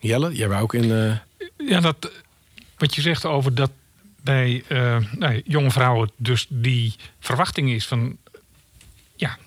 [0.00, 0.84] Jelle, jij wou ook in...
[0.84, 1.16] Uh...
[1.56, 2.10] Ja, dat,
[2.76, 3.70] wat je zegt over dat
[4.22, 8.16] bij uh, nou, jonge vrouwen dus die verwachting is van...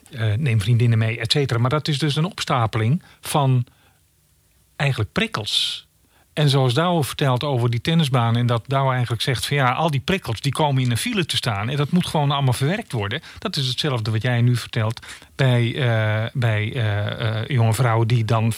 [0.10, 1.60] uh, neem vriendinnen mee, et cetera.
[1.60, 3.66] Maar dat is dus een opstapeling van
[4.76, 5.86] eigenlijk prikkels.
[6.34, 8.36] En zoals Douwe vertelt over die tennisbaan...
[8.36, 10.42] en dat Douwe eigenlijk zegt van ja, al die prikkels...
[10.42, 13.22] die komen in een file te staan en dat moet gewoon allemaal verwerkt worden.
[13.40, 16.66] Dat is hetzelfde wat jij nu vertelt bij, uh, bij
[17.48, 18.08] jonge vrouwen...
[18.08, 18.54] die dan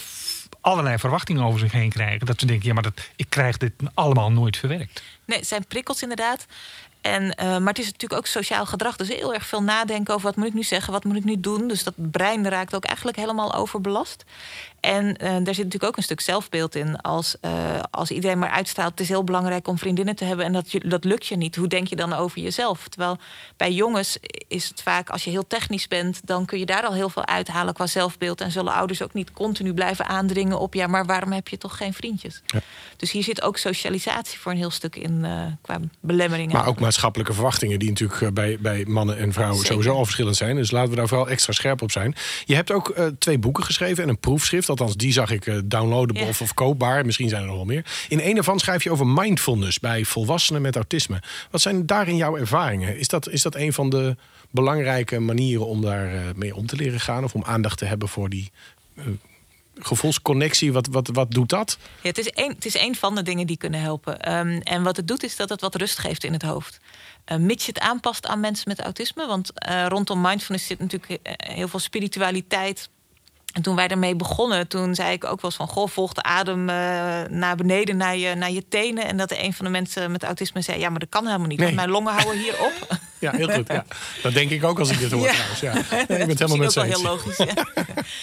[0.62, 2.26] allerlei verwachtingen over zich heen krijgen.
[2.26, 5.04] Dat ze denken, ja, maar dat, ik krijg dit allemaal nooit verwerkt.
[5.26, 6.46] Nee, het zijn prikkels inderdaad.
[7.02, 8.96] En, uh, maar het is natuurlijk ook sociaal gedrag.
[8.96, 11.40] Dus heel erg veel nadenken over wat moet ik nu zeggen, wat moet ik nu
[11.40, 11.68] doen.
[11.68, 14.24] Dus dat brein raakt ook eigenlijk helemaal overbelast.
[14.80, 17.02] En uh, daar zit natuurlijk ook een stuk zelfbeeld in.
[17.02, 17.52] Als, uh,
[17.92, 20.46] als iedereen maar uitstaat, het is heel belangrijk om vriendinnen te hebben...
[20.46, 21.56] en dat, dat lukt je niet.
[21.56, 22.88] Hoe denk je dan over jezelf?
[22.88, 23.18] Terwijl
[23.58, 26.22] bij jongens is het vaak, als je heel technisch bent...
[26.24, 28.42] dan kun je daar al heel veel uithalen qua zelfbeeld.
[28.42, 30.74] En zullen ouders ook niet continu blijven aandringen op...
[30.74, 32.42] ja, maar waarom heb je toch geen vriendjes?
[32.46, 32.60] Ja.
[32.98, 36.56] Dus hier zit ook socialisatie voor een heel stuk in uh, qua belemmeringen.
[36.56, 37.80] Maar ook maatschappelijke verwachtingen...
[37.80, 39.74] die natuurlijk bij, bij mannen en vrouwen Zeker.
[39.74, 40.56] sowieso al verschillend zijn.
[40.56, 42.16] Dus laten we daar vooral extra scherp op zijn.
[42.46, 46.24] Je hebt ook twee boeken geschreven en een proefschrift Althans, die zag ik uh, downloadable
[46.24, 46.30] ja.
[46.40, 47.06] of koopbaar.
[47.06, 47.86] Misschien zijn er nog wel meer.
[48.08, 51.22] In een ervan schrijf je over mindfulness bij volwassenen met autisme.
[51.52, 52.98] Wat zijn daarin jouw ervaringen?
[52.98, 54.16] Is dat, is dat een van de
[54.50, 57.24] belangrijke manieren om daar uh, mee om te leren gaan?
[57.24, 58.52] Of om aandacht te hebben voor die
[58.96, 59.06] uh,
[59.80, 61.78] gevoelsconnectie, wat, wat, wat doet dat?
[62.02, 64.38] Ja, het, is een, het is een van de dingen die kunnen helpen.
[64.38, 66.80] Um, en wat het doet, is dat het wat rust geeft in het hoofd.
[67.32, 69.28] Uh, mits je het aanpast aan mensen met autisme.
[69.28, 72.90] Want uh, rondom mindfulness zit natuurlijk heel veel spiritualiteit,
[73.54, 75.68] en toen wij ermee begonnen, toen zei ik ook wel eens van...
[75.68, 76.76] goh, volg de adem uh,
[77.30, 79.06] naar beneden, naar je, naar je tenen.
[79.06, 80.80] En dat een van de mensen met autisme zei...
[80.80, 81.66] ja, maar dat kan helemaal niet, nee.
[81.66, 82.88] want mijn longen houden hier op.
[83.20, 83.68] Ja, heel goed.
[83.68, 83.86] Ja.
[84.22, 85.32] Dat denk ik ook als ik dit hoor ja.
[85.32, 85.60] trouwens.
[85.60, 85.74] Ja.
[85.74, 87.38] Nee, ik ben het helemaal met ook wel heel logisch.
[87.38, 87.54] Ja.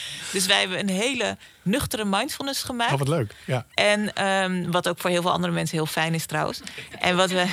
[0.32, 2.92] dus wij hebben een hele nuchtere mindfulness gemaakt.
[2.92, 3.34] Oh, wat leuk.
[3.44, 3.66] Ja.
[3.74, 6.60] En um, wat ook voor heel veel andere mensen heel fijn is trouwens.
[6.98, 7.46] En wat we...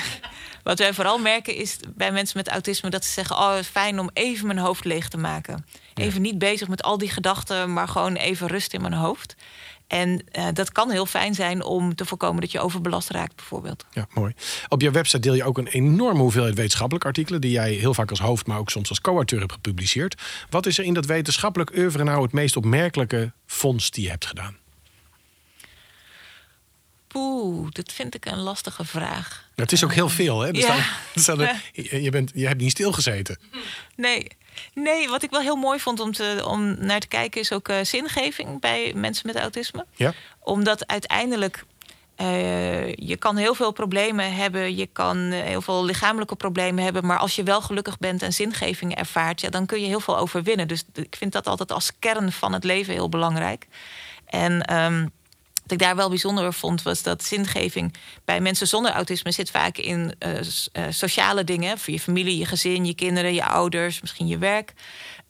[0.64, 3.66] Wat wij vooral merken is bij mensen met autisme dat ze zeggen: Oh, het is
[3.66, 5.66] fijn om even mijn hoofd leeg te maken.
[5.94, 9.34] Even niet bezig met al die gedachten, maar gewoon even rust in mijn hoofd.
[9.86, 13.84] En eh, dat kan heel fijn zijn om te voorkomen dat je overbelast raakt, bijvoorbeeld.
[13.90, 14.34] Ja, mooi.
[14.68, 17.40] Op jouw website deel je ook een enorme hoeveelheid wetenschappelijke artikelen...
[17.40, 20.22] die jij heel vaak als hoofd, maar ook soms als co-auteur hebt gepubliceerd.
[20.50, 24.26] Wat is er in dat wetenschappelijk oeuvre nou het meest opmerkelijke fonds die je hebt
[24.26, 24.56] gedaan?
[27.14, 29.48] Poeh, dat vind ik een lastige vraag.
[29.54, 30.48] Het is ook heel veel, hè?
[30.48, 30.84] Ja.
[31.72, 33.38] je, bent, je hebt niet stilgezeten.
[33.96, 34.26] Nee.
[34.74, 37.68] Nee, wat ik wel heel mooi vond om, te, om naar te kijken is ook
[37.68, 39.86] eh, zingeving bij mensen met autisme.
[39.94, 40.12] Ja?
[40.40, 41.64] Omdat uiteindelijk
[42.16, 47.06] eh, je kan heel veel problemen hebben, je kan eh, heel veel lichamelijke problemen hebben,
[47.06, 50.18] maar als je wel gelukkig bent en zingeving ervaart, ja, dan kun je heel veel
[50.18, 50.68] overwinnen.
[50.68, 53.66] Dus ik vind dat altijd als kern van het leven heel belangrijk.
[54.26, 55.06] En ehm,
[55.64, 59.78] wat ik daar wel bijzonder vond, was dat zingeving bij mensen zonder autisme zit vaak
[59.78, 60.38] in eh,
[60.72, 61.78] eh, sociale dingen.
[61.78, 64.72] Voor je familie, je gezin, je kinderen, je ouders, misschien je werk.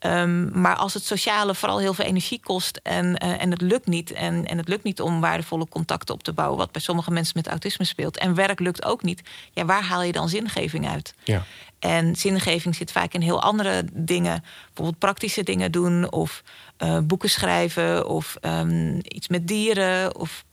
[0.05, 3.87] Ehm, maar als het sociale vooral heel veel energie kost en, eh, en het lukt
[3.87, 4.11] niet.
[4.11, 7.33] En, en het lukt niet om waardevolle contacten op te bouwen, wat bij sommige mensen
[7.35, 8.17] met autisme speelt.
[8.17, 9.21] En werk lukt ook niet.
[9.53, 11.13] Ja, waar haal je dan zingeving uit?
[11.23, 11.45] Ja.
[11.79, 14.43] En zingeving zit vaak in heel andere dingen.
[14.65, 16.43] Bijvoorbeeld praktische dingen doen, of
[16.77, 20.45] eh, boeken schrijven, of ehm, iets met dieren, of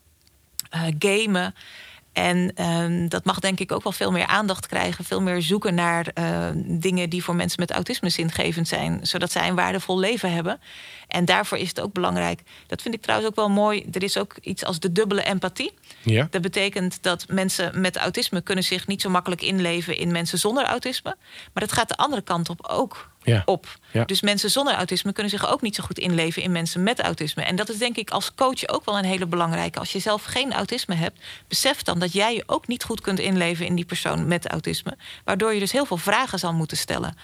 [0.71, 1.55] eh, gamen.
[2.13, 5.05] En ehm, dat mag denk ik ook wel veel meer aandacht krijgen.
[5.05, 9.07] Veel meer zoeken naar eh, dingen die voor mensen met autisme zingevend zijn.
[9.07, 10.61] Zodat zij een waardevol leven hebben.
[11.09, 12.41] En daarvoor is het ook belangrijk.
[12.67, 13.87] Dat vind ik trouwens ook wel mooi.
[13.93, 15.73] Er is ook iets als de dubbele empathie.
[16.03, 16.27] Ja?
[16.31, 20.65] Dat betekent dat mensen met autisme kunnen zich niet zo makkelijk inleven in mensen zonder
[20.65, 21.17] autisme.
[21.53, 23.43] Maar dat gaat de andere kant op ook Ja.
[23.45, 23.79] op.
[23.91, 24.05] Ja.
[24.05, 27.43] Dus mensen zonder autisme kunnen zich ook niet zo goed inleven in mensen met autisme.
[27.43, 29.79] En dat is denk ik als coach ook wel een hele belangrijke.
[29.79, 33.19] Als je zelf geen autisme hebt, besef dan dat jij je ook niet goed kunt
[33.19, 34.97] inleven in die persoon met autisme.
[35.25, 37.17] Waardoor je dus heel veel vragen zal moeten stellen.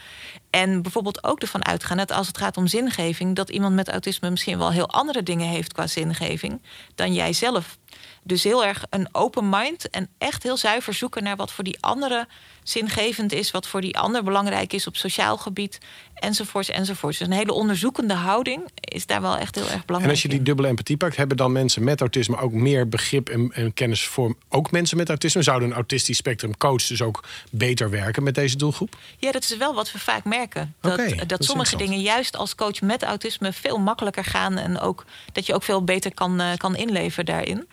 [0.51, 4.31] En bijvoorbeeld ook ervan uitgaan dat als het gaat om zingeving, dat iemand met autisme
[4.31, 6.63] misschien wel heel andere dingen heeft qua zingeving
[6.95, 7.79] dan jij zelf.
[8.23, 11.77] Dus heel erg een open mind en echt heel zuiver zoeken naar wat voor die
[11.81, 12.27] andere
[12.63, 15.79] zingevend is, wat voor die ander belangrijk is op sociaal gebied,
[16.15, 17.19] enzovoorts, enzovoorts.
[17.19, 20.03] Dus een hele onderzoekende houding is daar wel echt heel erg belangrijk.
[20.05, 23.29] En als je die dubbele empathie pakt, hebben dan mensen met autisme ook meer begrip
[23.29, 25.43] en, en kennis voor ook mensen met autisme?
[25.43, 28.97] Zouden een autistisch spectrum coach dus ook beter werken met deze doelgroep?
[29.19, 30.75] Ja, dat is wel wat we vaak merken.
[30.81, 34.59] Dat, dat, dat sommige dingen juist als coach met autisme veel makkelijker gaan.
[34.59, 37.69] En ook dat je ook veel beter kan, eh, kan inleven daarin.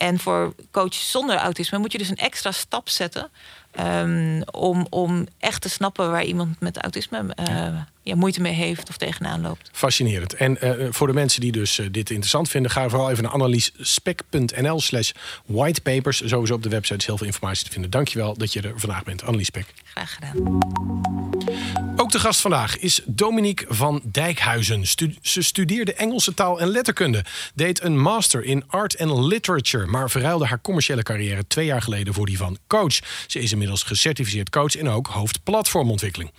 [0.00, 3.30] En voor coach zonder autisme moet je dus een extra stap zetten.
[3.70, 7.68] ehm, om, om echt te snappen waar iemand met autisme eh,
[8.02, 9.70] ja, moeite mee heeft of tegenaan loopt.
[9.72, 10.34] Fascinerend.
[10.34, 13.32] En eh, voor de mensen die dus eh, dit interessant vinden, ga vooral even naar
[13.32, 15.10] anneliespec.nl slash
[15.46, 16.22] whitepapers.
[16.24, 17.90] Sowieso op de website is heel veel informatie te vinden.
[17.90, 19.66] Dankjewel dat je er vandaag bent, Annelies Spek.
[19.84, 21.88] Graag gedaan.
[22.00, 24.86] Ook de gast vandaag is Dominique van Dijkhuizen.
[24.86, 27.24] Stu- ze studeerde Engelse taal en letterkunde.
[27.54, 29.86] Deed een master in art and literature.
[29.86, 32.98] Maar verruilde haar commerciële carrière twee jaar geleden voor die van coach.
[33.26, 36.32] Ze is inmiddels gecertificeerd coach en ook hoofd platformontwikkeling.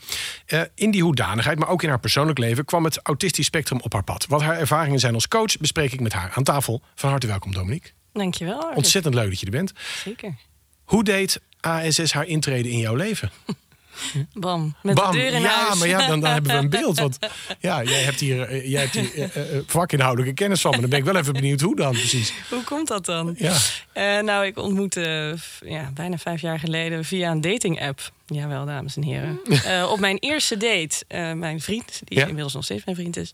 [0.45, 2.65] Eh, in die hoedanigheid, maar ook in haar persoonlijk leven...
[2.65, 4.25] kwam het autistisch spectrum op haar pad.
[4.27, 6.81] Wat haar ervaringen zijn als coach bespreek ik met haar aan tafel.
[6.95, 7.91] Van harte welkom, Dominique.
[8.13, 8.61] Dankjewel.
[8.61, 8.77] Arvid.
[8.77, 9.73] Ontzettend leuk dat je er bent.
[10.03, 10.35] Zeker.
[10.83, 13.31] Hoe deed ASS haar intrede in jouw leven?
[14.33, 14.75] Bam.
[14.81, 15.11] Met Bam.
[15.11, 15.79] de deur in ja, huis.
[15.79, 16.99] maar ja, dan, dan hebben we een beeld.
[16.99, 17.17] Want
[17.59, 20.71] ja, jij hebt hier, eh, jij hebt hier eh, vakinhoudelijke kennis van.
[20.71, 22.33] Maar dan ben ik wel even benieuwd hoe dan precies.
[22.49, 23.35] Hoe komt dat dan?
[23.37, 24.21] Ja.
[24.21, 28.11] Nou, ik ontmoette ja, bijna vijf jaar geleden via een dating-app.
[28.25, 29.39] Jawel, dames en heren.
[29.93, 32.25] Op mijn eerste date, mijn vriend, die Ja.
[32.25, 33.33] inmiddels nog steeds mijn vriend is.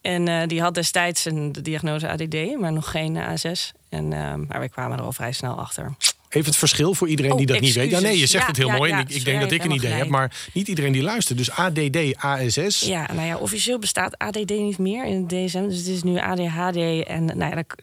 [0.00, 3.72] En die had destijds een de diagnose ADD, maar nog geen ASS.
[3.88, 4.08] En,
[4.48, 5.94] maar we kwamen er al vrij snel achter.
[6.28, 7.90] Even het verschil voor iedereen die Oh, dat niet weet.
[7.90, 8.92] Ja, nee, je zegt Ja, het heel ja, mooi.
[8.92, 10.08] en ik, ik denk dat ik een idee heb.
[10.08, 11.38] Maar niet iedereen die luistert.
[11.38, 12.80] Dus ADD, ASS.
[12.80, 15.68] Ja, nou ja, officieel bestaat ADD niet meer in het DSM.
[15.68, 16.76] Dus het is nu ADHD.
[17.06, 17.74] En, nou ja, dat-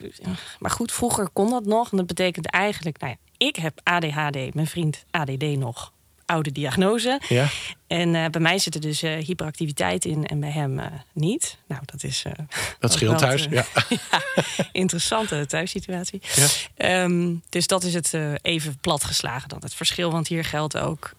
[0.59, 1.91] maar goed, vroeger kon dat nog.
[1.91, 5.93] En dat betekent eigenlijk, nou ja, ik heb ADHD, mijn vriend ADD nog.
[6.25, 7.21] Oude diagnose.
[7.29, 7.49] Ja.
[7.87, 11.57] En eh, bij mij zit er dus eh, hyperactiviteit in en bij hem eh, niet.
[11.67, 12.23] Nou, dat is.
[12.79, 13.47] Dat scheelt thuis.
[13.51, 13.65] Ja.
[14.71, 16.21] interessante thuissituatie.
[16.35, 16.47] Ja.
[16.75, 19.59] Ehm, dus dat is het even platgeslagen dan.
[19.61, 21.11] Het verschil, want hier geldt ook.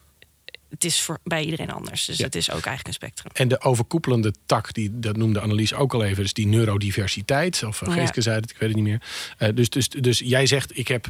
[0.70, 2.04] Het is voor, bij iedereen anders.
[2.04, 2.24] Dus Ja.
[2.24, 3.30] het is ook eigenlijk een spectrum.
[3.34, 6.22] En de overkoepelende tak, die, dat noemde Annelies ook al even.
[6.22, 7.62] Dus die neurodiversiteit.
[7.62, 7.82] Of.
[7.84, 9.00] Geeske zei het, ik weet het niet
[9.38, 9.54] meer.
[9.54, 11.08] Dus, dus, dus jij zegt, ik heb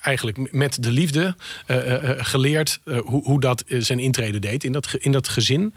[0.00, 4.72] eigenlijk met de liefde eh, eh, eh, geleerd hoe, hoe dat zijn intrede deed in
[4.72, 5.74] dat, in dat gezin.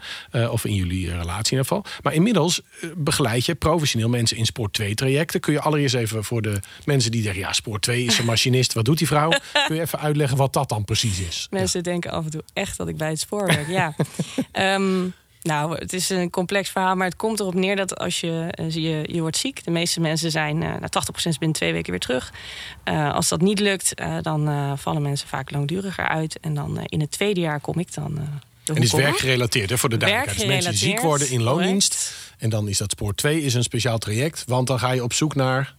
[0.50, 1.84] of in jullie relatie in ieder geval.
[2.02, 2.60] Maar inmiddels
[2.96, 5.40] begeleid je professioneel mensen in Sport 2 trajecten.
[5.40, 7.40] Kun je allereerst even voor de mensen die zeggen...
[7.40, 9.30] ja, Sport 2 is een machinist, wat doet die vrouw?
[9.66, 11.46] Kun je even uitleggen wat dat dan precies is?
[11.50, 13.68] Mensen denken af en toe echt dat ik bij het spoor werk.
[13.68, 13.94] Ja.
[14.52, 15.04] Ehm,
[15.42, 18.70] Nou, het is een complex verhaal, maar het komt erop neer dat als je, eh,
[18.70, 22.00] je, je wordt ziek, de meeste mensen zijn uh, nou, 80% binnen twee weken weer
[22.00, 22.32] terug.
[22.84, 26.40] Uh, als dat niet lukt, uh, dan vallen mensen vaak langduriger uit.
[26.40, 28.18] En dan in het tweede jaar kom ik dan.
[28.18, 30.38] en het is werkgerelateerd, hè, voor de duidelijkheid.
[30.38, 32.14] Dus mensen die ziek worden in loondienst.
[32.38, 35.12] En dan is dat spoor 2 is een speciaal traject, want dan ga je op
[35.12, 35.74] zoek naar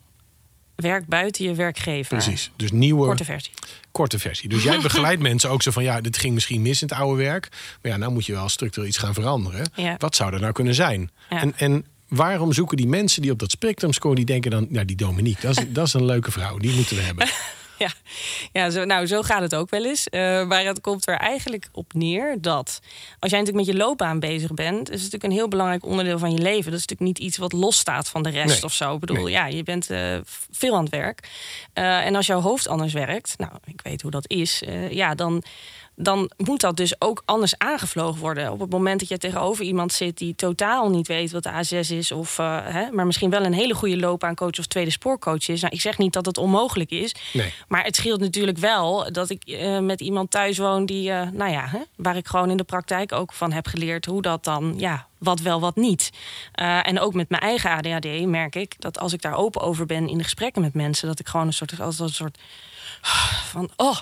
[0.76, 2.18] werk buiten je werkgever.
[2.18, 2.52] Precies.
[2.56, 3.06] Dus nieuwe.
[3.06, 3.52] Korte versie.
[3.92, 4.50] Korte versie.
[4.50, 7.24] Dus jij begeleidt mensen ook zo van ja, dit ging misschien mis in het oude
[7.24, 7.48] werk.
[7.82, 9.72] Maar ja, nou moet je wel structureel iets gaan veranderen.
[9.76, 9.96] Ja.
[9.98, 11.12] Wat zou er nou kunnen zijn?
[11.30, 11.42] Ja.
[11.42, 14.86] En, en waarom zoeken die mensen die op dat spectrum scoren, die denken dan, nou
[14.86, 17.28] die Dominique, dat is, dat is een leuke vrouw, die moeten we hebben.
[17.88, 17.91] Ja,
[18.52, 20.08] ja zo, nou, zo gaat het ook wel eens.
[20.12, 22.80] Uh, maar het komt er eigenlijk op neer dat
[23.19, 26.19] als jij natuurlijk met je loopbaan bezig bent, is het natuurlijk een heel belangrijk onderdeel
[26.19, 26.72] van je leven.
[26.72, 28.63] Dat is natuurlijk niet iets wat losstaat van de rest Nee.
[28.63, 28.93] of zo.
[28.93, 29.32] Ik bedoel, Nee.
[29.32, 30.17] ja, je bent eh,
[30.52, 31.30] veel aan het werk.
[31.74, 35.43] Eh, en als jouw hoofd anders werkt, nou, ik weet hoe dat is, ja, dan.
[35.95, 38.51] Dan moet dat dus ook anders aangevlogen worden.
[38.51, 41.89] Op het moment dat je tegenover iemand zit die totaal niet weet wat de A6
[41.91, 45.62] is, of, eh, hè, maar misschien wel een hele goede loopbaancoach of tweede spoorcoach is.
[45.62, 47.53] Nou, ik zeg niet dat het onmogelijk is, Nee.
[47.67, 51.51] maar het scheelt natuurlijk wel dat ik eh, met iemand thuis woon die, eh, nou
[51.51, 54.73] ja, hè, waar ik gewoon in de praktijk ook van heb geleerd hoe dat dan,
[54.77, 56.10] ja, wat wel, wat niet.
[56.82, 60.10] En ook met mijn eigen ADHD merk ik dat als ik daar open over ben
[60.10, 62.38] in de gesprekken met mensen, dat ik gewoon een soort, als een soort
[63.52, 63.98] van, oh,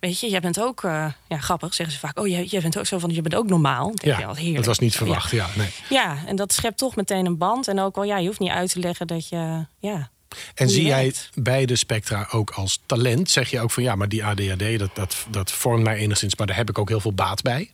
[0.00, 2.78] weet je, jij bent ook, eh, ja, grappig zeggen ze vaak, oh, jij, jij bent
[2.78, 3.84] ook zo van, je bent ook normaal.
[3.86, 4.56] Denk je, Ja, wat heerlijk.
[4.56, 4.98] dat was niet Ja.
[4.98, 5.30] verwacht.
[5.30, 5.68] Ja, nee.
[5.88, 7.68] Ja, en dat schept toch meteen een band.
[7.68, 10.10] En ook wel, ja, je hoeft niet uit te leggen dat je, ja,
[10.54, 11.30] En zie jij werkt.
[11.34, 13.30] beide spectra ook als talent?
[13.30, 16.46] Zeg je ook van ja, maar die ADHD, dat, dat, dat vormt mij enigszins, maar
[16.46, 17.70] daar heb ik ook heel veel baat bij.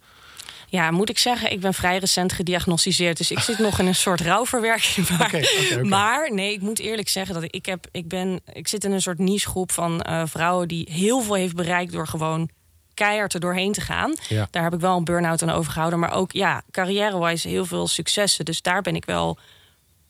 [0.71, 3.17] Ja, moet ik zeggen, ik ben vrij recent gediagnosticeerd.
[3.17, 5.09] Dus ik zit nog in een soort rouwverwerking.
[5.19, 5.41] Maar,
[5.87, 8.93] maar nee, ik moet eerlijk zeggen dat ik, ik, heb, ik, ben, ik zit in
[8.93, 12.51] een soort nichegroep van eh, vrouwen die heel veel heeft bereikt door gewoon
[12.95, 14.15] keihard er doorheen te gaan.
[14.29, 14.49] Ja.
[14.51, 15.99] Daar heb ik wel een burn-out aan overgehouden.
[15.99, 18.45] Maar ook ja, carrière-wise heel veel successen.
[18.45, 19.39] Dus daar ben ik wel,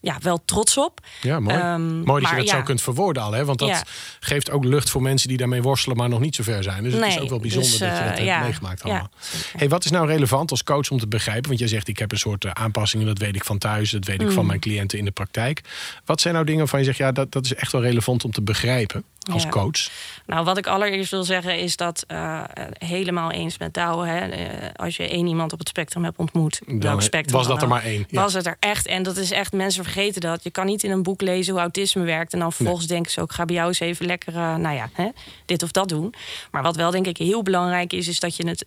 [0.01, 1.01] ja, wel trots op.
[1.23, 1.57] Ja, mooi.
[1.57, 2.57] Ehm, mooi dat maar je dat ja.
[2.57, 3.33] zo kunt verwoorden al.
[3.33, 3.45] Hè?
[3.45, 3.83] Want dat Ja.
[4.21, 6.83] geeft ook lucht voor mensen die daarmee worstelen, maar nog niet zo ver zijn.
[6.83, 8.41] Dus het is ook wel bijzonder dus, dat je dat eh, hebt ja.
[8.43, 9.11] meegemaakt allemaal.
[9.57, 11.47] hey, wat is nou relevant als coach om te begrijpen?
[11.49, 14.05] Want jij zegt, ik heb een soort eh, aanpassingen, dat weet ik van thuis, dat
[14.05, 14.33] weet ik Mm.
[14.33, 15.61] van mijn cliënten in de praktijk.
[16.05, 18.31] Wat zijn nou dingen waarvan je zegt, ja, dat, dat is echt wel relevant om
[18.31, 19.49] te begrijpen als Ja.
[19.49, 19.89] coach?
[20.27, 22.43] Nou, wat ik allereerst wil zeggen is dat eh,
[22.79, 24.07] helemaal eens met Douwe.
[24.07, 27.47] Hè, eh, als je één iemand op het spectrum hebt ontmoet, Dan welk spectrum was
[27.47, 28.05] dat er maar één.
[28.09, 28.23] Ja.
[28.23, 28.87] Was het er echt?
[28.87, 30.43] En dat is echt, mensen vergeten dat.
[30.43, 33.21] Je kan niet in een boek lezen hoe autisme werkt en dan vervolgens denken ze
[33.21, 35.09] ook, ga bij jou eens even lekker, eh, nou ja, hè,
[35.45, 36.15] dit of dat doen.
[36.51, 38.65] Maar wat wel denk ik heel belangrijk is, is dat je het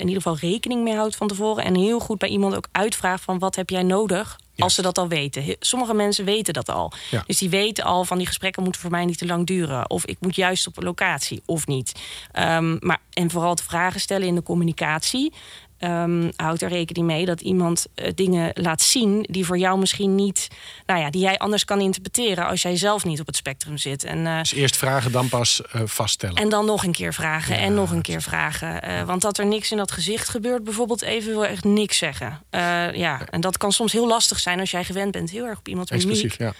[0.00, 3.24] in ieder geval rekening mee houdt van tevoren en heel goed bij iemand ook uitvraagt
[3.24, 5.56] van wat heb jij nodig als ze dat al weten.
[5.60, 6.92] Sommige mensen weten dat al.
[7.10, 7.22] Ja.
[7.26, 9.90] Dus die weten al van die gesprekken moeten voor mij niet te lang duren.
[9.90, 11.92] Of ik moet juist op een locatie of niet.
[12.32, 15.32] Ehm, maar, en vooral te vragen stellen in de communicatie.
[15.78, 20.14] Ehm houd er rekening mee dat iemand eh, dingen laat zien die voor jou misschien
[20.14, 20.48] niet,
[20.86, 24.04] nou ja, die jij anders kan interpreteren als jij zelf niet op het spectrum zit.
[24.04, 26.36] En, eh, Dus eerst vragen, dan pas eh, vaststellen.
[26.36, 29.06] en dan nog een keer vragen Ja, en nog een keer vragen.
[29.06, 32.40] Want dat er niks in dat gezicht gebeurt, bijvoorbeeld even wil echt niks zeggen.
[32.92, 35.66] Ja, en dat kan soms heel lastig zijn als jij gewend bent heel erg op
[35.66, 35.90] mimiek.
[35.90, 36.54] Exclusief, ja.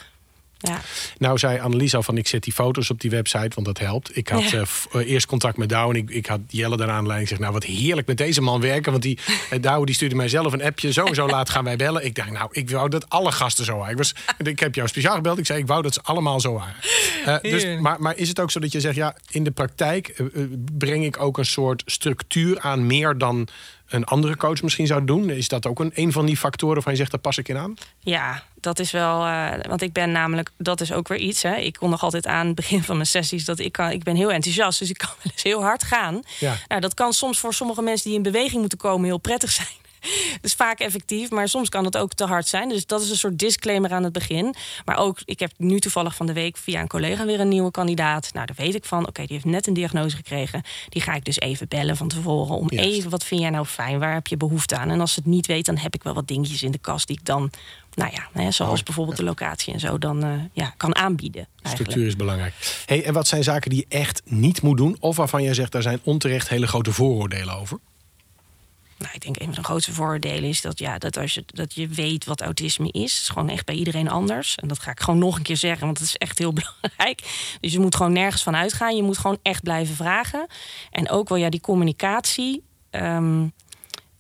[0.67, 0.81] Ja.
[1.19, 4.17] Nou zei Annelies al van ik zet die foto's op die website, want dat helpt.
[4.17, 4.59] Ik had Ja.
[4.59, 7.29] eh, eh, eerst contact met Douwe en ik, ik had Jelle daaraan aanleiding.
[7.31, 8.91] Ik zeg, nou wat heerlijk met deze man werken.
[8.91, 9.19] Want die
[9.51, 10.93] eh, Douwe die stuurde mij zelf een appje.
[10.93, 12.05] Zo en zo laat gaan wij bellen.
[12.05, 13.91] Ik dacht, nou ik wou dat alle gasten zo waren.
[13.93, 15.39] Ik, was, ik heb jou speciaal gebeld.
[15.39, 17.43] Ik zei, ik wou dat ze allemaal zo waren.
[17.43, 20.23] Dus, maar, maar is het ook zo dat je zegt, ja in de praktijk
[20.79, 23.49] breng ik ook een soort structuur aan meer dan
[23.89, 25.31] een andere coach misschien zou doen?
[25.31, 27.57] Is dat ook een, een van die factoren waarvan je zegt, daar pas ik in
[27.57, 27.75] aan?
[27.99, 29.25] Ja, dat is wel.
[29.27, 31.43] eh, want ik ben namelijk, dat is ook weer iets.
[31.43, 31.57] Hè.
[31.57, 33.91] Ik kon nog altijd aan het begin van mijn sessies dat ik kan.
[33.91, 36.23] Ik ben heel enthousiast, dus ik kan wel eens heel hard gaan.
[36.39, 36.55] Ja.
[36.69, 39.85] Nou, dat kan soms voor sommige mensen die in beweging moeten komen heel prettig zijn.
[40.41, 42.69] Dus vaak effectief, maar soms kan het ook te hard zijn.
[42.69, 44.55] Dus dat is een soort disclaimer aan het begin.
[44.85, 47.71] Maar ook, ik heb nu toevallig van de week via een collega weer een nieuwe
[47.71, 48.31] kandidaat.
[48.33, 49.07] Nou, daar weet ik van.
[49.07, 50.63] Oké, die heeft net een diagnose gekregen.
[50.89, 52.57] Die ga ik dus even bellen van tevoren.
[52.57, 52.89] Om Juist.
[52.91, 53.99] even, wat vind jij nou fijn?
[53.99, 54.91] Waar heb je behoefte aan?
[54.91, 57.07] En als ze het niet weet, dan heb ik wel wat dingetjes in de kast
[57.07, 57.51] die ik dan,
[57.95, 61.47] nou ja, hè, zoals bijvoorbeeld de locatie en zo, dan eh, ja, kan aanbieden.
[61.47, 61.91] Eigenlijk.
[61.91, 62.83] Structuur is belangrijk.
[62.87, 64.97] Hey, en wat zijn zaken die je echt niet moet doen?
[65.01, 67.79] Of waarvan jij zegt, daar zijn onterecht hele grote vooroordelen over?
[68.99, 71.75] Nou, ik denk een van de grootste voordelen is dat, ja, dat, als je, dat
[71.75, 73.13] je weet wat autisme is.
[73.13, 74.55] Het is gewoon echt bij iedereen anders.
[74.55, 77.57] En dat ga ik gewoon nog een keer zeggen, want het is echt heel belangrijk.
[77.61, 78.97] Dus je moet gewoon nergens van uitgaan.
[78.97, 80.47] Je moet gewoon echt blijven vragen.
[80.91, 82.63] En ook wel ja, die communicatie.
[82.91, 83.47] ehm,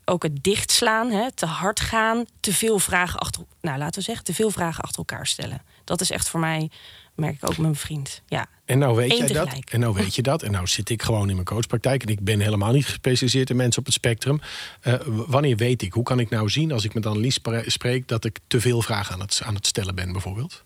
[0.08, 4.24] ook het dichtslaan, hè, te hard gaan, te veel vragen achter, nou laten we zeggen,
[4.24, 5.62] te veel vragen achter elkaar stellen.
[5.84, 6.70] Dat is echt voor mij
[7.16, 8.22] merk ik ook met mijn vriend.
[8.26, 8.46] Ja.
[8.64, 9.48] En nou weet jij dat.
[9.70, 10.42] En nou weet je dat.
[10.42, 12.02] En nou zit ik gewoon in mijn coachpraktijk.
[12.02, 14.40] En ik ben helemaal niet gespecialiseerd in mensen op het spectrum.
[14.80, 15.92] Eh, wanneer weet ik?
[15.92, 18.82] Hoe kan ik nou zien als ik met Annelies spre- spreek dat ik te veel
[18.82, 20.64] vragen aan het, aan het stellen ben, bijvoorbeeld?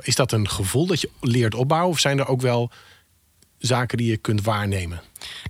[0.00, 1.90] Is dat een gevoel dat je leert opbouwen?
[1.90, 2.70] Of zijn er ook wel
[3.58, 5.00] zaken die je kunt waarnemen?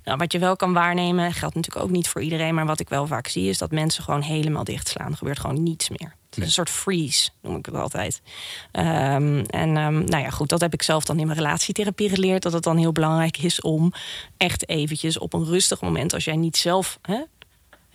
[0.03, 2.55] Nou, wat je wel kan waarnemen, geldt natuurlijk ook niet voor iedereen.
[2.55, 5.11] Maar wat ik wel vaak zie, is dat mensen gewoon helemaal dichtslaan.
[5.11, 6.15] Er gebeurt gewoon niets meer.
[6.35, 8.21] Is een soort freeze, noem ik het altijd.
[8.71, 12.43] Ehm, en ehm, nou ja, goed, dat heb ik zelf dan in mijn relatietherapie geleerd.
[12.43, 13.93] Dat het dan heel belangrijk is om
[14.37, 17.21] echt eventjes op een rustig moment, als jij niet zelf hè,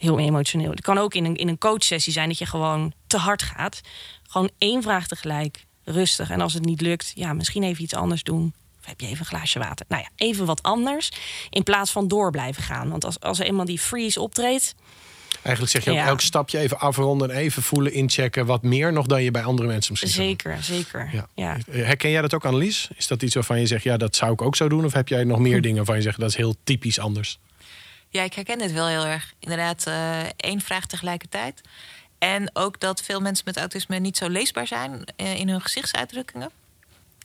[0.03, 0.70] heel emotioneel.
[0.70, 3.80] Het kan ook in een, in een coachsessie zijn dat je gewoon te hard gaat.
[4.28, 6.30] Gewoon één vraag tegelijk, rustig.
[6.30, 8.55] En als het niet lukt, ja, misschien even iets anders doen.
[8.80, 9.87] Of heb je even een glaasje water?
[9.89, 11.11] Nou ja, even wat anders.
[11.51, 12.91] In plaats van door blijven gaan.
[12.91, 14.74] Want als, als er eenmaal die freeze optreedt.
[15.43, 16.07] Eigenlijk zeg je ook Ja.
[16.07, 18.47] elk stapje even afronden en even voelen, inchecken.
[18.47, 20.22] Wat meer nog dan je bij andere mensen misschien.
[20.24, 21.09] Zeker, zeker.
[21.12, 21.26] Ja.
[21.34, 21.57] Ja.
[21.70, 22.88] Herken jij dat ook, Annelies?
[22.97, 24.84] Is dat iets waarvan je zegt, ja, dat zou ik ook zo doen?
[24.84, 27.38] Of heb jij nog meer dingen waarvan je zegt, dat is heel typisch anders?
[28.09, 29.32] Ja, ik herken dit wel heel erg.
[29.38, 31.61] Inderdaad, eh, één vraag tegelijkertijd.
[32.18, 36.51] En ook dat veel mensen met autisme niet zo leesbaar zijn eh, in hun gezichtsuitdrukkingen.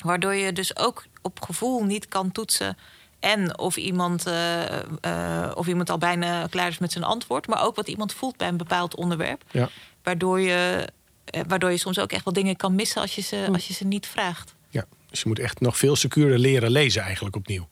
[0.03, 2.77] Waardoor je dus ook op gevoel niet kan toetsen.
[3.19, 7.47] En of iemand, eh, eh, of iemand al bijna klaar is met zijn antwoord.
[7.47, 9.43] Maar ook wat iemand voelt bij een bepaald onderwerp.
[9.51, 9.69] Ja.
[10.03, 10.87] Waardoor je,
[11.25, 13.73] eh, waardoor je soms ook echt wel dingen kan missen als je ze, als je
[13.73, 14.55] ze niet vraagt.
[14.69, 14.85] ja.
[15.09, 17.67] Dus je moet echt nog veel secuurder leren lezen eigenlijk opnieuw.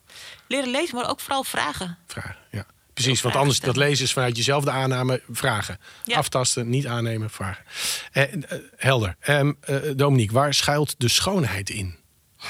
[0.46, 1.98] Leren lezen, maar ook vooral vragen.
[2.06, 2.66] Vragen, ja.
[2.96, 5.78] Precies, want anders dat lezen is vanuit jezelf de aanname vragen.
[6.04, 6.16] Ja.
[6.16, 7.64] Aftasten, niet aannemen, vragen.
[8.12, 8.40] Eh, eh,
[8.76, 9.16] helder.
[9.20, 11.96] Ehm, eh, Dominique, waar schuilt de schoonheid in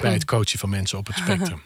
[0.01, 1.63] bij het coachen van mensen op het spectrum?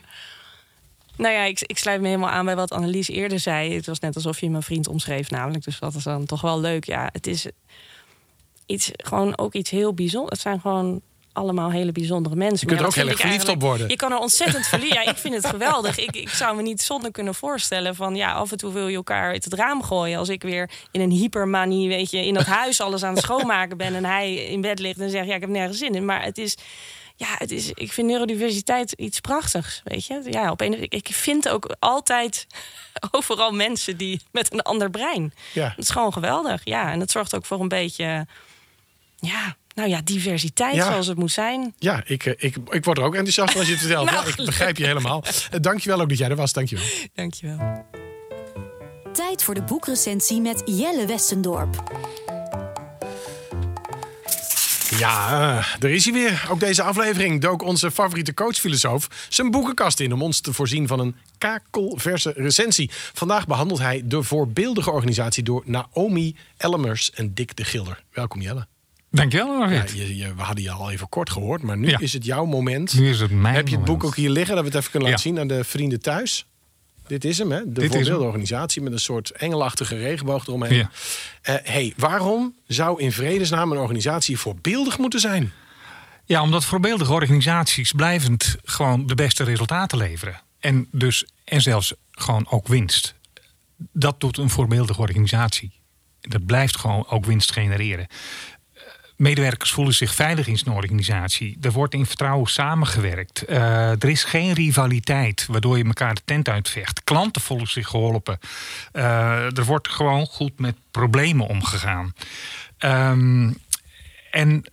[1.21, 3.75] Nou ja, ik, ik sluit me helemaal aan bij wat Annelies eerder zei.
[3.75, 5.65] Het was net alsof je mijn vriend omschreef, namelijk.
[5.65, 6.85] Dus dat is dan toch wel leuk.
[6.85, 7.47] Ja, het is
[8.67, 10.33] iets, gewoon ook iets heel bijzonders.
[10.33, 11.01] Het zijn gewoon
[11.33, 12.59] allemaal hele bijzondere mensen.
[12.59, 13.89] Je kunt er ja, ook heel erg verliefd op worden.
[13.89, 14.95] Je kan er ontzettend verliefd.
[14.95, 15.99] Ja, ik vind het geweldig.
[15.99, 18.97] Ik, ik zou me niet zonder kunnen voorstellen van ja, af en toe wil je
[18.97, 20.19] elkaar uit het raam gooien.
[20.19, 23.77] Als ik weer in een hypermanie, weet je, in dat huis alles aan het schoonmaken
[23.77, 26.05] ben en hij in bed ligt en zegt ja, ik heb nergens zin in.
[26.05, 26.57] Maar het is.
[27.21, 30.23] Ja, het is, ik vind neurodiversiteit iets prachtigs, weet je.
[30.31, 32.47] Ja, op een, ik vind ook altijd
[33.11, 35.35] overal mensen die met een ander brein.
[35.53, 35.69] Ja.
[35.69, 36.93] Het is gewoon geweldig, ja.
[36.93, 38.27] En het zorgt ook voor een beetje,
[39.17, 40.85] ja, nou ja, diversiteit Ja.
[40.91, 41.75] zoals het moet zijn.
[41.79, 44.11] Ja, ik, eh, ik, ik word er ook enthousiast van als je het vertelt.
[44.11, 45.25] Nou, ja, ik begrijp je helemaal.
[45.27, 46.53] Uh, dankjewel ook dat jij er was.
[46.53, 46.85] Dankjewel.
[47.15, 47.85] Dankjewel.
[49.13, 51.83] Tijd voor de boekrecensie met Jelle Westendorp.
[55.01, 56.47] Ja, eh, er is hij weer.
[56.51, 60.99] Ook deze aflevering dook onze favoriete coachfilosoof zijn boekenkast in om ons te voorzien van
[61.01, 62.91] een kakelverse recensie.
[62.93, 68.03] Vandaag behandelt hij de voorbeeldige organisatie door Naomi Elmers en Dick de Gilder.
[68.13, 68.67] Welkom Jelle.
[69.11, 71.99] Dankjewel, Ja, je, je- we hadden je al even kort gehoord, maar nu Ja.
[71.99, 72.95] is het jouw moment.
[72.95, 74.11] Nu is het mijn Heb je het boek moment.
[74.13, 75.35] ook hier liggen, dat we het even kunnen laten Ja.
[75.37, 76.47] zien aan de vrienden thuis?
[77.11, 77.73] Dit is hem, hè?
[77.73, 78.15] De hem.
[78.15, 80.75] organisatie met een soort engelachtige regenboog eromheen.
[80.75, 80.91] Ja.
[81.43, 85.53] Eh, hey, waarom zou in vredesnaam een organisatie voorbeeldig moeten zijn?
[86.25, 90.41] Ja, omdat voorbeeldige organisaties blijvend gewoon de beste resultaten leveren.
[90.61, 93.15] En dus en zelfs gewoon ook winst.
[93.93, 95.73] Dat doet een voorbeeldige organisatie.
[96.21, 98.07] Dat blijft gewoon ook winst genereren.
[99.21, 101.59] Medewerkers voelen zich veilig in zijn organisatie.
[101.61, 103.45] Er wordt in vertrouwen samengewerkt.
[103.45, 107.05] Eh, er is geen rivaliteit waardoor je elkaar de tent uitvecht.
[107.05, 108.39] Klanten voelen zich geholpen.
[108.93, 112.15] Eh, er wordt gewoon goed met problemen omgegaan.
[112.79, 113.53] Ehm,
[114.31, 114.65] en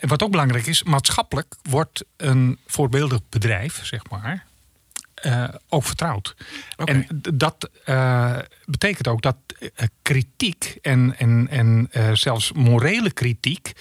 [0.00, 4.46] wat ook belangrijk is, maatschappelijk wordt een voorbeeldig bedrijf, zeg maar,
[5.22, 6.34] eh, ook vertrouwd.
[6.84, 13.72] En dat eh, betekent ook dat eh, kritiek en, en, en zelfs morele kritiek,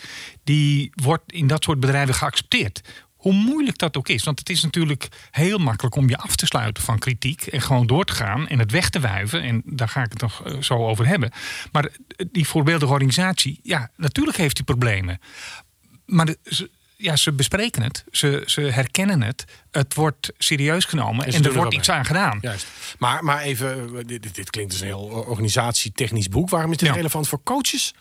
[0.43, 2.81] die wordt in dat soort bedrijven geaccepteerd.
[3.15, 4.23] Hoe moeilijk dat ook is.
[4.23, 7.41] Want het is natuurlijk heel makkelijk om je af te sluiten van kritiek.
[7.41, 9.41] En gewoon door te gaan en het weg te wuiven.
[9.41, 11.31] En daar ga ik het nog zo over hebben.
[11.71, 11.91] Maar
[12.31, 15.19] die voorbeeldige organisatie, ja, natuurlijk heeft die problemen.
[16.05, 16.69] Maar de- ze,
[17.01, 18.03] ja, ze bespreken het.
[18.11, 19.45] Ze, ze herkennen het.
[19.71, 21.25] Het wordt serieus genomen.
[21.25, 21.97] En er wordt iets mee.
[21.97, 22.37] aan gedaan.
[22.41, 22.67] Juist.
[22.99, 26.49] Maar, maar even, eh, dit, dit- klinkt dus een heel organisatietechnisch boek.
[26.49, 26.93] Waarom is dit Ja.
[26.95, 27.93] relevant voor coaches?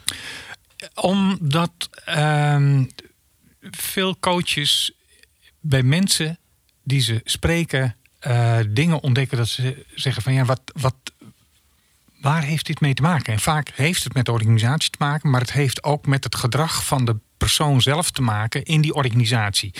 [0.94, 1.72] Omdat
[2.04, 2.84] ehm,
[3.70, 4.92] veel coaches
[5.60, 6.38] bij mensen
[6.84, 10.94] die ze spreken eh, dingen ontdekken dat ze zeggen van ja, wat, wat,
[12.20, 13.32] waar heeft dit mee te maken?
[13.32, 16.34] En vaak heeft het met de organisatie te maken, maar het heeft ook met het
[16.34, 19.70] gedrag van de persoon zelf te maken in die organisatie.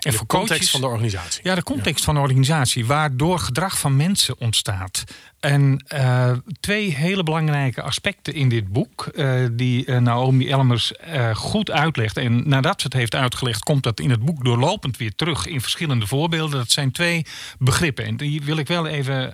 [0.00, 1.40] En de voor context coaches- van de organisatie.
[1.44, 5.04] ja, de context van de organisatie, waardoor gedrag van mensen ontstaat.
[5.40, 10.92] En eh, twee hele belangrijke aspecten in dit boek, eh, die eh, Naomi Elmers
[11.34, 12.16] goed uitlegt.
[12.16, 15.60] En nadat ze het heeft uitgelegd, komt dat in het boek doorlopend weer terug in
[15.60, 16.58] verschillende voorbeelden.
[16.58, 17.26] Dat zijn twee
[17.58, 18.04] begrippen.
[18.04, 19.32] En die wil ik wel even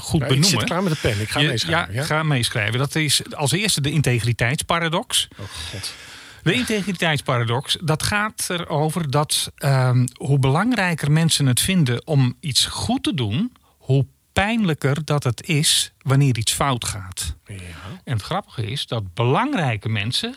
[0.00, 0.44] goed Ja, ik benoemen.
[0.44, 1.20] zit klaar met de pen.
[1.20, 1.94] Ik ga Je- meeschrijven.
[1.94, 2.78] Ja, Ja, ga meeschrijven.
[2.78, 5.28] Dat is als eerste de integriteitsparadox.
[5.36, 5.94] Oh god.
[6.42, 13.02] De integriteitsparadox, dat gaat erover dat ehm, hoe belangrijker mensen het vinden om iets goed
[13.02, 17.36] te doen, hoe pijnlijker dat het is wanneer iets fout gaat.
[17.46, 17.56] Ja.
[18.04, 20.34] En het grappige is dat belangrijke mensen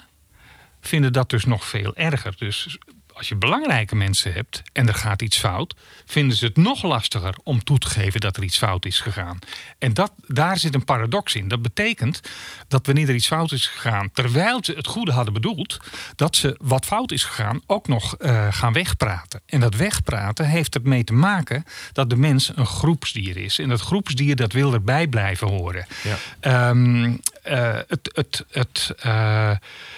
[0.82, 2.36] vinden dat dus nog veel erger.
[2.38, 2.78] Dus
[3.14, 7.36] als je belangrijke mensen hebt en er gaat iets fout, vinden ze het nog lastiger
[7.44, 9.40] om toe te geven dat er iets fout is gegaan.
[9.78, 11.48] En dat, daar zit een paradox in.
[11.48, 12.22] Dat betekent
[12.68, 15.80] dat wanneer er iets fout is gegaan, terwijl ze het goede hadden bedoeld,
[16.16, 19.42] dat ze wat fout is gegaan ook nog eh, gaan wegpraten.
[19.46, 23.60] En dat wegpraten heeft ermee te maken dat de mens een groepsdier is.
[23.60, 25.86] En dat groepsdier dat wil erbij blijven horen.
[26.04, 26.18] Ja.
[26.40, 29.52] Ehm, eh, het, het, het, eh,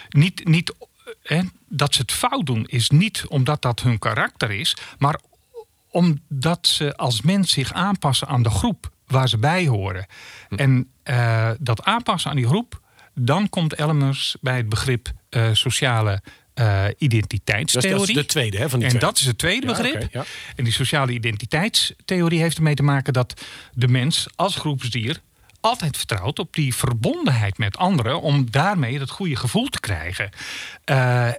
[0.10, 0.74] niet, niet,
[1.68, 5.20] dat ze het fout doen is niet omdat dat hun karakter is, maar
[5.90, 10.06] omdat ze als mens zich aanpassen aan de groep waar ze bij horen.
[10.50, 12.82] En eh, dat aanpassen aan die groep,
[13.14, 16.22] dan komt Elmers bij het begrip eh, sociale
[16.98, 17.98] identiteitstheorie.
[18.00, 19.10] dat is de tweede hè, van die En twee.
[19.10, 20.08] dat is het tweede Ja, begrip.
[20.12, 20.26] ja.
[20.56, 23.42] En die sociale identiteitstheorie heeft ermee te maken dat
[23.74, 25.22] de mens als groepsdier
[25.66, 30.30] altijd vertrouwt op die verbondenheid met anderen om daarmee het goede gevoel te krijgen.
[30.84, 31.30] Eh,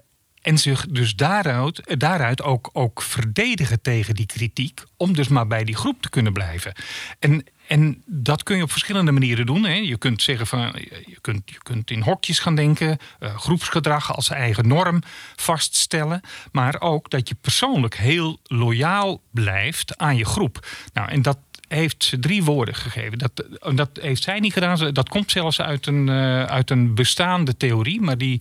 [0.47, 5.64] en zich dus daaruit, daaruit ook, ook verdedigen tegen die kritiek, om dus maar bij
[5.64, 6.72] die groep te kunnen blijven.
[7.18, 9.64] En, en dat kun je op verschillende manieren doen.
[9.64, 9.74] Hè.
[9.74, 10.72] Je kunt zeggen van
[11.07, 15.03] je kunt, je kunt in hokjes gaan denken, eh, groepsgedrag als eigen norm
[15.37, 16.20] vaststellen.
[16.53, 20.66] Maar ook dat je persoonlijk heel loyaal blijft aan je groep.
[20.93, 21.39] Nou, en dat
[21.69, 23.19] heeft ze drie woorden gegeven.
[23.19, 23.45] Dat,
[23.75, 24.93] dat heeft zij niet gedaan.
[24.93, 28.41] Dat komt zelfs uit een, eh, uit een bestaande theorie, maar die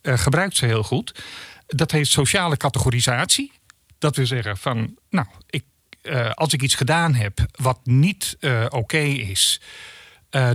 [0.00, 1.22] eh, gebruikt ze heel goed.
[1.66, 3.52] Dat heet sociale categorisatie.
[3.98, 5.64] Dat wil zeggen van, nou, ik,
[6.02, 8.36] eh, als ik iets gedaan heb wat niet
[8.68, 9.60] oké is,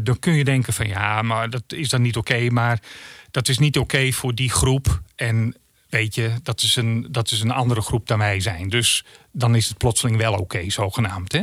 [0.03, 2.79] dan kun je denken van ja, maar dat is dan niet oké, maar
[3.31, 5.01] dat is niet oké voor die groep.
[5.15, 5.55] En
[5.89, 8.69] weet je, dat is, een, dat is een andere groep dan wij zijn.
[8.69, 11.31] Dus dan is het plotseling wel oké, zogenaamd.
[11.31, 11.41] Hè?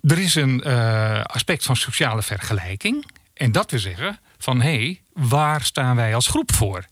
[0.00, 3.06] Er is een eh, aspect van sociale vergelijking.
[3.34, 6.84] En dat wil zeggen van hé, hey, waar staan wij als groep voor?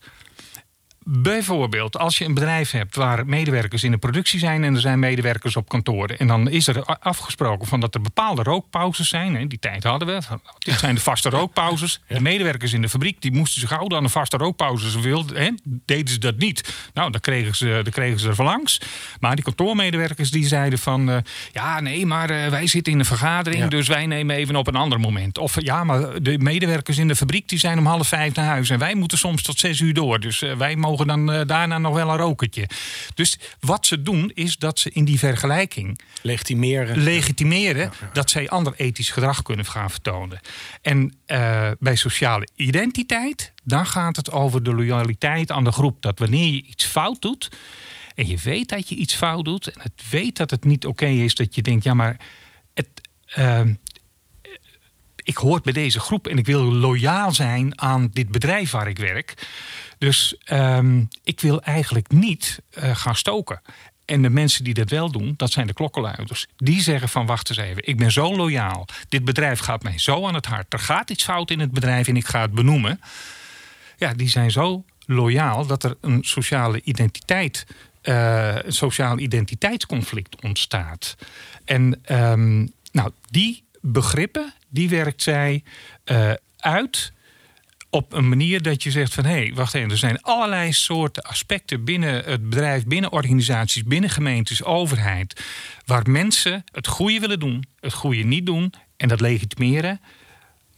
[1.10, 4.98] Bijvoorbeeld, als je een bedrijf hebt waar medewerkers in de productie zijn en er zijn
[4.98, 6.18] medewerkers op kantoren.
[6.18, 9.34] En dan is er afgesproken van dat er bepaalde rookpauzes zijn.
[9.36, 10.18] Hè, die tijd hadden we.
[10.58, 12.00] Dit zijn de vaste rookpauzes.
[12.08, 14.92] De medewerkers in de fabriek die moesten zich houden aan de vaste rookpauzes.
[14.92, 16.74] Ze wilden, hè, deden ze dat niet.
[16.94, 18.80] Nou, dan kregen ze, dan kregen ze er van langs.
[19.20, 21.10] Maar die kantoormedewerkers die zeiden van...
[21.10, 21.16] eh,
[21.52, 23.68] ja, nee, maar eh, wij zitten in een vergadering, Ja.
[23.68, 25.38] dus wij nemen even op een ander moment.
[25.38, 28.70] Of ja, maar de medewerkers in de fabriek die zijn om half vijf naar huis.
[28.70, 30.20] En wij moeten soms tot zes uur door.
[30.20, 32.68] Dus eh, wij mogen dan eh, daarna nog wel een rokertje.
[33.14, 36.98] Dus wat ze doen is dat ze in die vergelijking Legitimeren.
[36.98, 40.40] legitimeren dat zij ander ethisch gedrag kunnen gaan vertonen.
[40.82, 46.02] En eh, bij sociale identiteit, dan gaat het over de loyaliteit aan de groep.
[46.02, 47.48] Dat wanneer je iets fout doet
[48.14, 51.06] en je weet dat je iets fout doet en het weet dat het niet oké
[51.06, 52.16] is, dat je denkt, ja, maar
[52.74, 52.88] het.
[53.26, 53.72] ehm,
[55.28, 58.98] ik hoor bij deze groep en ik wil loyaal zijn aan dit bedrijf waar ik
[58.98, 59.46] werk.
[59.98, 63.60] Dus ehm, ik wil eigenlijk niet eh, gaan stoken.
[64.04, 66.46] En de mensen die dat wel doen, dat zijn de klokkenluiders.
[66.56, 68.86] Die zeggen van wacht eens even, ik ben zo loyaal.
[69.08, 70.72] Dit bedrijf gaat mij zo aan het hart.
[70.72, 73.00] Er gaat iets fout in het bedrijf en ik ga het benoemen.
[73.96, 77.66] Ja, die zijn zo loyaal dat er een sociale identiteit,
[78.02, 81.16] eh, een sociaal identiteitsconflict ontstaat.
[81.64, 85.62] En ehm, nou, die begrippen, die werkt zij
[86.04, 87.12] eh, uit
[87.90, 91.22] op een manier dat je zegt van hé, hey, wacht even, er zijn allerlei soorten
[91.22, 95.44] aspecten binnen het bedrijf, binnen organisaties, binnen gemeentes, overheid,
[95.84, 100.00] waar mensen het goede willen doen, het goede niet doen en dat legitimeren.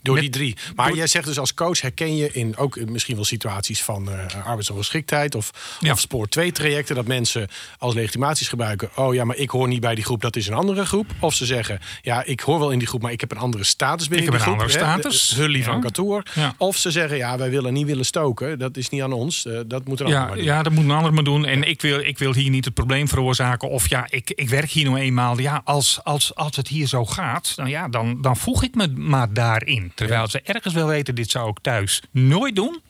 [0.03, 0.57] Door Met- die drie.
[0.77, 3.83] Maar door- jij zegt dus als coach herken je in ook eh, misschien wel situaties
[3.83, 5.93] van eh arbeidsongeschiktheid of, Ja.
[5.93, 7.49] of spoor 2 trajecten dat mensen
[7.79, 8.91] als legitimaties gebruiken.
[8.95, 11.07] Oh ja, maar ik hoor niet bij die groep, dat is een andere groep.
[11.21, 13.65] Of ze zeggen, ja, ik hoor wel in die groep, maar ik heb een andere
[13.65, 14.69] status binnen Ik heb die een groep.
[14.71, 15.29] andere hè, status.
[15.29, 16.23] de- Hully van kantoor.
[16.35, 16.55] Ja.
[16.59, 18.59] Of ze zeggen, ja, wij willen niet willen stoken.
[18.59, 19.47] Dat is niet aan ons.
[19.47, 20.45] eh, dat moet een ander maar doen.
[20.45, 21.45] ja, dat moet een ander maar doen.
[21.47, 23.69] En ik wil, ik wil hier niet het probleem veroorzaken.
[23.69, 25.39] Of ja, ik, ik werk hier nou eenmaal.
[25.41, 28.89] Ja, als, als, als het hier zo gaat, dan, ja, dan, dan voeg ik me
[28.89, 29.90] maar daarin.
[29.95, 32.83] Terwijl ze ergens wel weten, dit zou ik thuis nooit doen.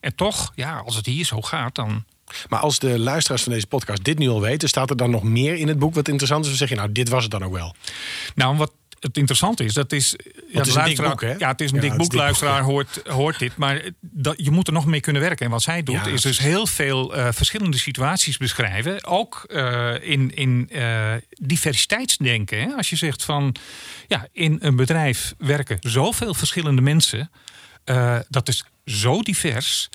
[0.00, 2.04] En toch, ja, als het hier zo gaat, dan
[2.48, 5.22] Maar als de luisteraars van deze podcast dit nu al weten, staat er dan nog
[5.22, 6.50] meer in het boek wat interessant is?
[6.50, 7.74] Of zeg je nou, dit was het dan ook wel?
[8.34, 8.72] Nou, wat
[9.04, 10.16] het interessante is, dat is...
[10.52, 11.34] Ja, is een dik boek, hè?
[11.38, 12.12] Ja, het is een Ja, dik boek.
[12.12, 13.56] Luisteraar hoort, hoort dit.
[13.56, 15.44] Maar dat, je moet er nog mee kunnen werken.
[15.44, 19.04] En wat zij doet, Ja, is dus heel veel eh, verschillende situaties beschrijven.
[19.04, 22.60] Ook eh, in, in eh, diversiteitsdenken.
[22.60, 22.74] Hè?
[22.76, 23.54] Als je zegt van,
[24.06, 27.30] ja, in een bedrijf werken zoveel verschillende mensen.
[28.28, 29.88] dat is zo divers.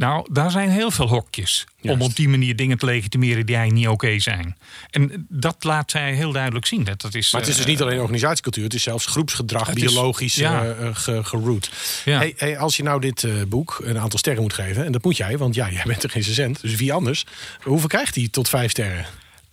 [0.00, 1.66] Nou, daar zijn heel veel hokjes.
[1.80, 2.00] Juist.
[2.00, 4.56] Om op die manier dingen te legitimeren die eigenlijk niet oké zijn.
[4.90, 6.84] En dat laat zij heel duidelijk zien.
[6.84, 9.66] Dat, dat is, Maar het is dus eh, niet alleen organisatiecultuur, het is zelfs groepsgedrag,
[9.66, 10.62] Het is- biologisch ja.
[10.64, 11.70] eh, eh, ge- geroot.
[12.04, 12.18] Ja.
[12.18, 15.16] Hey, hey, als je nou dit boek een aantal sterren moet geven, en dat moet
[15.16, 17.26] jij, want ja, jij bent er geen recensent, dus wie anders?
[17.62, 19.06] Hoeveel krijgt hij tot vijf sterren?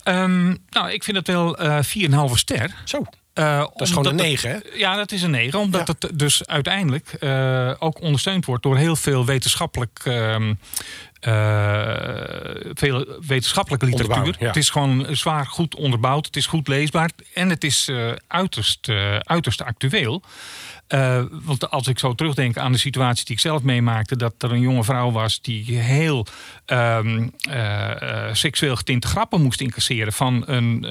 [0.03, 2.75] Ehm, nou, ik vind het wel eh 4,5 ster.
[2.85, 3.05] Zo,
[3.37, 4.77] Eh, dat is gewoon een omdat het- negen, hè?
[4.77, 5.59] Ja, dat is een 9.
[5.59, 5.93] Omdat Ja.
[5.99, 9.99] het dus uiteindelijk eh, ook ondersteund wordt door heel veel wetenschappelijk.
[10.03, 10.53] ehm,
[11.19, 14.35] eh, veel wetenschappelijke literatuur.
[14.39, 14.47] Ja.
[14.47, 16.25] Het is gewoon zwaar goed onderbouwd.
[16.25, 17.09] Het is goed leesbaar.
[17.33, 17.89] En het is
[18.27, 20.21] uiterst, uiterst actueel.
[20.87, 24.51] Eh, want als ik zo terugdenk aan de situatie die ik zelf meemaakte, dat er
[24.51, 26.25] een jonge vrouw was die heel
[26.65, 30.85] ehm, eh, eh, seksueel getinte grappen moest incasseren van een,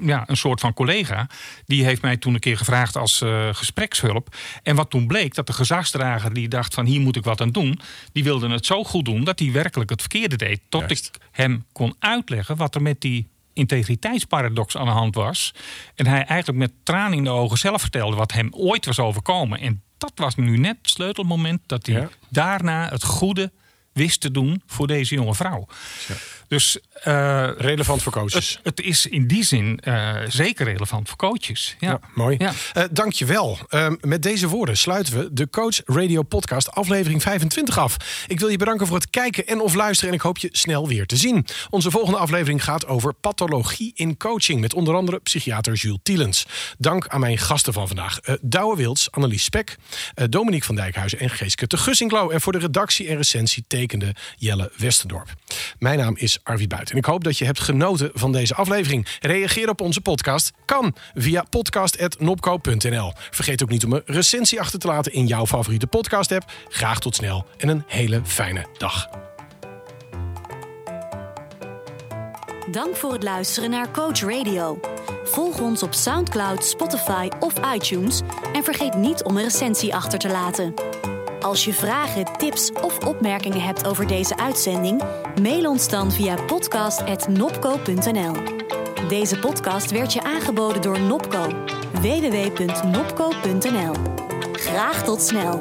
[0.00, 1.26] ja, een soort van collega.
[1.66, 3.22] Die heeft mij toen een keer gevraagd als
[3.52, 4.36] gesprekshulp.
[4.62, 7.50] En wat toen bleek, dat de gezagsdrager die dacht van hier moet ik wat aan
[7.50, 7.80] doen,
[8.12, 10.60] die wilde het zo goed doen dat hij werkelijk het verkeerde deed.
[10.68, 11.06] Tot Juist.
[11.06, 15.54] ik hem kon uitleggen wat er met die integriteitsparadox aan de hand was.
[15.94, 19.58] En hij eigenlijk met tranen in de ogen zelf vertelde wat hem ooit was overkomen.
[19.60, 22.08] En dat was nu net het sleutelmoment dat hij Ja.
[22.28, 23.52] daarna het goede
[23.92, 25.66] wist te doen voor deze jonge vrouw.
[26.54, 28.60] Dus eh, Relevant voor coaches.
[28.62, 31.76] het, het is in die zin eh, zeker relevant voor coaches.
[31.78, 32.36] Ja, Ja, mooi.
[32.38, 32.52] Ja.
[32.72, 33.58] Eh, dankjewel.
[33.68, 37.96] Ehm, met deze woorden sluiten we de Coach Radio Podcast aflevering 25 af.
[38.26, 40.88] Ik wil je bedanken voor het kijken en of luisteren en ik hoop je snel
[40.88, 41.46] weer te zien.
[41.70, 46.46] Onze volgende aflevering gaat over pathologie in coaching met onder andere psychiater Jules Tielens.
[46.78, 48.20] Dank aan mijn gasten van vandaag.
[48.40, 49.76] Douwe Wilds, Annelies Spek,
[50.30, 52.30] Dominique van Dijkhuizen en Geeske de Gussinklo.
[52.30, 55.34] En voor de redactie en recensie tekende Jelle Westendorp.
[55.78, 59.06] Mijn naam is Arwie Buit en ik hoop dat je hebt genoten van deze aflevering.
[59.20, 63.12] Reageer op onze podcast kan via podcast.nopco.nl.
[63.30, 66.52] Vergeet ook niet om een recensie achter te laten in jouw favoriete podcast app.
[66.68, 69.08] Graag tot snel en een hele fijne dag.
[72.70, 74.80] Dank voor het luisteren naar Coach Radio.
[75.24, 78.20] Volg ons op SoundCloud, Spotify of iTunes
[78.52, 80.74] en vergeet niet om een recensie achter te laten.
[81.44, 85.02] Als je vragen, tips of opmerkingen hebt over deze uitzending,
[85.42, 88.34] mail ons dan via podcast.nopco.nl.
[89.08, 91.46] Deze podcast werd je aangeboden door Nopco.
[91.92, 93.94] www.nopco.nl.
[94.52, 95.60] Graag tot snel.